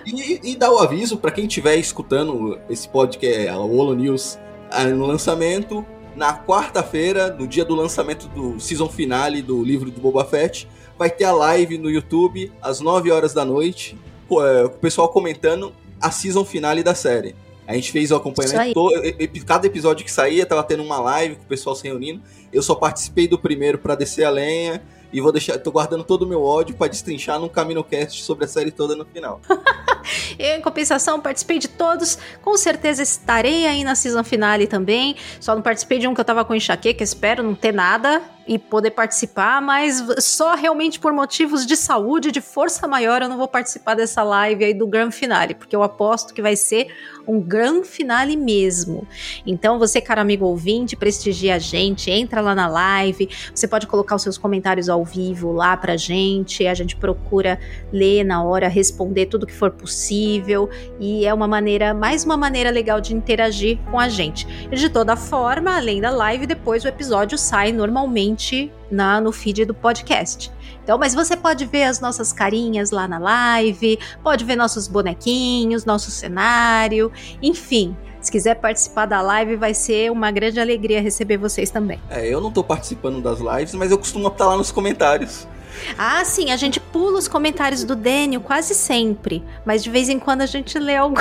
E, 0.05 0.51
e 0.51 0.55
dá 0.57 0.69
o 0.69 0.79
aviso 0.79 1.15
para 1.15 1.31
quem 1.31 1.45
estiver 1.45 1.77
escutando 1.77 2.59
esse 2.69 2.89
podcast, 2.89 3.47
a 3.47 3.57
Holo 3.57 3.95
News, 3.95 4.37
ah, 4.69 4.83
no 4.83 5.05
lançamento. 5.05 5.85
na 6.13 6.37
quarta-feira, 6.37 7.29
no 7.33 7.47
dia 7.47 7.63
do 7.63 7.73
lançamento 7.73 8.27
do 8.27 8.59
season 8.59 8.89
finale 8.89 9.41
do 9.41 9.63
livro 9.63 9.89
do 9.89 10.01
Boba 10.01 10.25
Fett, 10.25 10.67
vai 10.97 11.09
ter 11.09 11.23
a 11.23 11.31
live 11.31 11.77
no 11.77 11.89
YouTube 11.89 12.51
às 12.61 12.81
9 12.81 13.11
horas 13.11 13.33
da 13.33 13.45
noite, 13.45 13.97
é, 14.29 14.63
com 14.63 14.65
o 14.65 14.69
pessoal 14.71 15.07
comentando 15.07 15.73
a 16.01 16.11
season 16.11 16.43
finale 16.43 16.83
da 16.83 16.93
série. 16.93 17.33
A 17.69 17.75
gente 17.75 17.91
fez 17.91 18.09
o 18.09 18.15
acompanhamento, 18.15 18.73
todo, 18.73 18.99
cada 19.45 19.67
episódio 19.67 20.03
que 20.03 20.11
saía 20.11 20.43
tava 20.43 20.63
tendo 20.63 20.81
uma 20.81 20.99
live 20.99 21.35
com 21.35 21.43
o 21.43 21.45
pessoal 21.45 21.75
se 21.75 21.83
reunindo. 21.83 22.19
Eu 22.51 22.63
só 22.63 22.73
participei 22.73 23.27
do 23.27 23.37
primeiro 23.37 23.77
para 23.77 23.93
descer 23.93 24.23
a 24.23 24.31
lenha 24.31 24.81
e 25.13 25.21
vou 25.21 25.31
deixar, 25.31 25.55
tô 25.59 25.71
guardando 25.71 26.03
todo 26.03 26.23
o 26.23 26.27
meu 26.27 26.43
ódio 26.43 26.75
para 26.75 26.87
destrinchar 26.87 27.39
num 27.39 27.47
CaminoCast 27.47 28.23
sobre 28.23 28.45
a 28.45 28.47
série 28.47 28.71
toda 28.71 28.95
no 28.95 29.05
final. 29.05 29.39
Eu, 30.39 30.57
em 30.57 30.61
compensação, 30.61 31.21
participei 31.21 31.59
de 31.59 31.67
todos. 31.67 32.17
Com 32.41 32.57
certeza 32.57 33.03
estarei 33.03 33.67
aí 33.67 33.83
na 33.83 33.93
season 33.93 34.23
finale 34.23 34.65
também. 34.65 35.15
Só 35.39 35.53
não 35.53 35.61
participei 35.61 35.99
de 35.99 36.07
um 36.07 36.15
que 36.15 36.21
eu 36.21 36.25
tava 36.25 36.43
com 36.43 36.55
enxaqueca, 36.55 37.03
espero 37.03 37.43
não 37.43 37.53
ter 37.53 37.71
nada 37.71 38.19
e 38.49 38.57
poder 38.57 38.89
participar, 38.89 39.61
mas 39.61 40.03
só 40.17 40.55
realmente 40.55 40.99
por 40.99 41.13
motivos 41.13 41.67
de 41.67 41.77
saúde, 41.77 42.31
de 42.31 42.41
força 42.41 42.87
maior, 42.87 43.21
eu 43.21 43.29
não 43.29 43.37
vou 43.37 43.47
participar 43.47 43.93
dessa 43.93 44.23
live 44.23 44.65
aí 44.65 44.73
do 44.73 44.87
Grand 44.87 45.11
Finale, 45.11 45.53
porque 45.53 45.75
eu 45.75 45.83
aposto 45.83 46.33
que 46.33 46.41
vai 46.41 46.55
ser 46.55 46.87
um 47.27 47.39
Grand 47.39 47.83
Finale 47.83 48.35
mesmo. 48.35 49.07
Então, 49.45 49.77
você, 49.77 50.01
cara 50.01 50.21
amigo 50.21 50.47
ouvinte, 50.47 50.95
prestigia 50.95 51.57
a 51.57 51.59
gente, 51.59 52.09
entra 52.09 52.41
lá 52.41 52.55
na 52.55 52.67
live, 52.67 53.29
você 53.53 53.67
pode 53.67 53.85
colocar 53.85 54.15
os 54.15 54.23
seus 54.23 54.35
comentários 54.35 54.89
ao 54.89 55.05
vivo 55.05 55.51
lá 55.51 55.77
pra 55.77 55.95
gente, 55.95 56.65
a 56.65 56.73
gente 56.73 56.95
procura 56.95 57.59
ler 57.93 58.23
na 58.23 58.41
hora, 58.41 58.67
responder 58.67 59.27
tudo 59.27 59.45
que 59.45 59.53
for 59.53 59.69
possível, 59.69 60.67
e 60.99 61.23
é 61.23 61.31
uma 61.31 61.47
maneira, 61.47 61.93
mais 61.93 62.25
uma 62.25 62.35
maneira 62.35 62.71
legal 62.71 62.99
de 62.99 63.13
interagir 63.13 63.77
com 63.91 63.99
a 63.99 64.09
gente. 64.09 64.47
De 64.71 64.89
toda 64.89 65.15
forma, 65.15 65.77
além 65.77 66.01
da 66.01 66.09
live, 66.09 66.47
depois 66.47 66.83
o 66.83 66.87
episódio 66.87 67.37
sai 67.37 67.71
normalmente 67.71 68.38
na, 68.89 69.19
no 69.19 69.31
feed 69.31 69.65
do 69.65 69.73
podcast. 69.73 70.51
Então, 70.83 70.97
mas 70.97 71.13
você 71.13 71.37
pode 71.37 71.65
ver 71.65 71.83
as 71.83 71.99
nossas 71.99 72.33
carinhas 72.33 72.91
lá 72.91 73.07
na 73.07 73.19
live, 73.19 73.99
pode 74.23 74.43
ver 74.43 74.55
nossos 74.55 74.87
bonequinhos, 74.87 75.85
nosso 75.85 76.09
cenário, 76.09 77.11
enfim. 77.41 77.95
Se 78.21 78.31
quiser 78.31 78.55
participar 78.55 79.05
da 79.05 79.21
live, 79.21 79.55
vai 79.55 79.73
ser 79.73 80.11
uma 80.11 80.29
grande 80.31 80.59
alegria 80.59 81.01
receber 81.01 81.37
vocês 81.37 81.69
também. 81.69 81.99
É, 82.09 82.27
eu 82.27 82.41
não 82.41 82.51
tô 82.51 82.63
participando 82.63 83.21
das 83.21 83.39
lives, 83.39 83.73
mas 83.75 83.91
eu 83.91 83.97
costumo 83.97 84.27
estar 84.27 84.45
lá 84.45 84.57
nos 84.57 84.71
comentários. 84.71 85.47
Ah, 85.97 86.23
sim, 86.25 86.51
a 86.51 86.57
gente 86.57 86.79
pula 86.79 87.17
os 87.17 87.27
comentários 87.27 87.83
do 87.83 87.95
Daniel 87.95 88.41
quase 88.41 88.75
sempre, 88.75 89.43
mas 89.65 89.83
de 89.83 89.89
vez 89.89 90.09
em 90.09 90.19
quando 90.19 90.41
a 90.41 90.45
gente 90.45 90.77
lê 90.77 90.95
algum. 90.97 91.15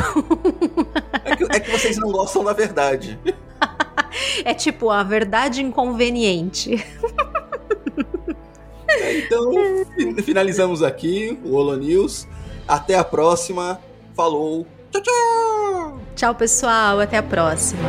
É 1.25 1.37
que, 1.37 1.45
é 1.45 1.61
que 1.61 1.71
vocês 1.71 1.97
não 1.97 2.11
gostam 2.11 2.43
da 2.43 2.53
verdade. 2.53 3.19
é 4.45 4.55
tipo 4.55 4.91
a 4.91 5.03
verdade 5.03 5.63
inconveniente. 5.63 6.85
É, 8.89 9.19
então, 9.19 9.53
finalizamos 10.23 10.83
aqui 10.83 11.39
o 11.45 11.55
Holo 11.55 11.77
News. 11.77 12.27
Até 12.67 12.97
a 12.97 13.05
próxima. 13.05 13.81
Falou. 14.17 14.67
Tchau, 14.91 15.03
tchau. 15.03 16.01
Tchau, 16.17 16.35
pessoal. 16.35 17.01
Até 17.01 17.19
a 17.19 17.23
próxima. 17.23 17.89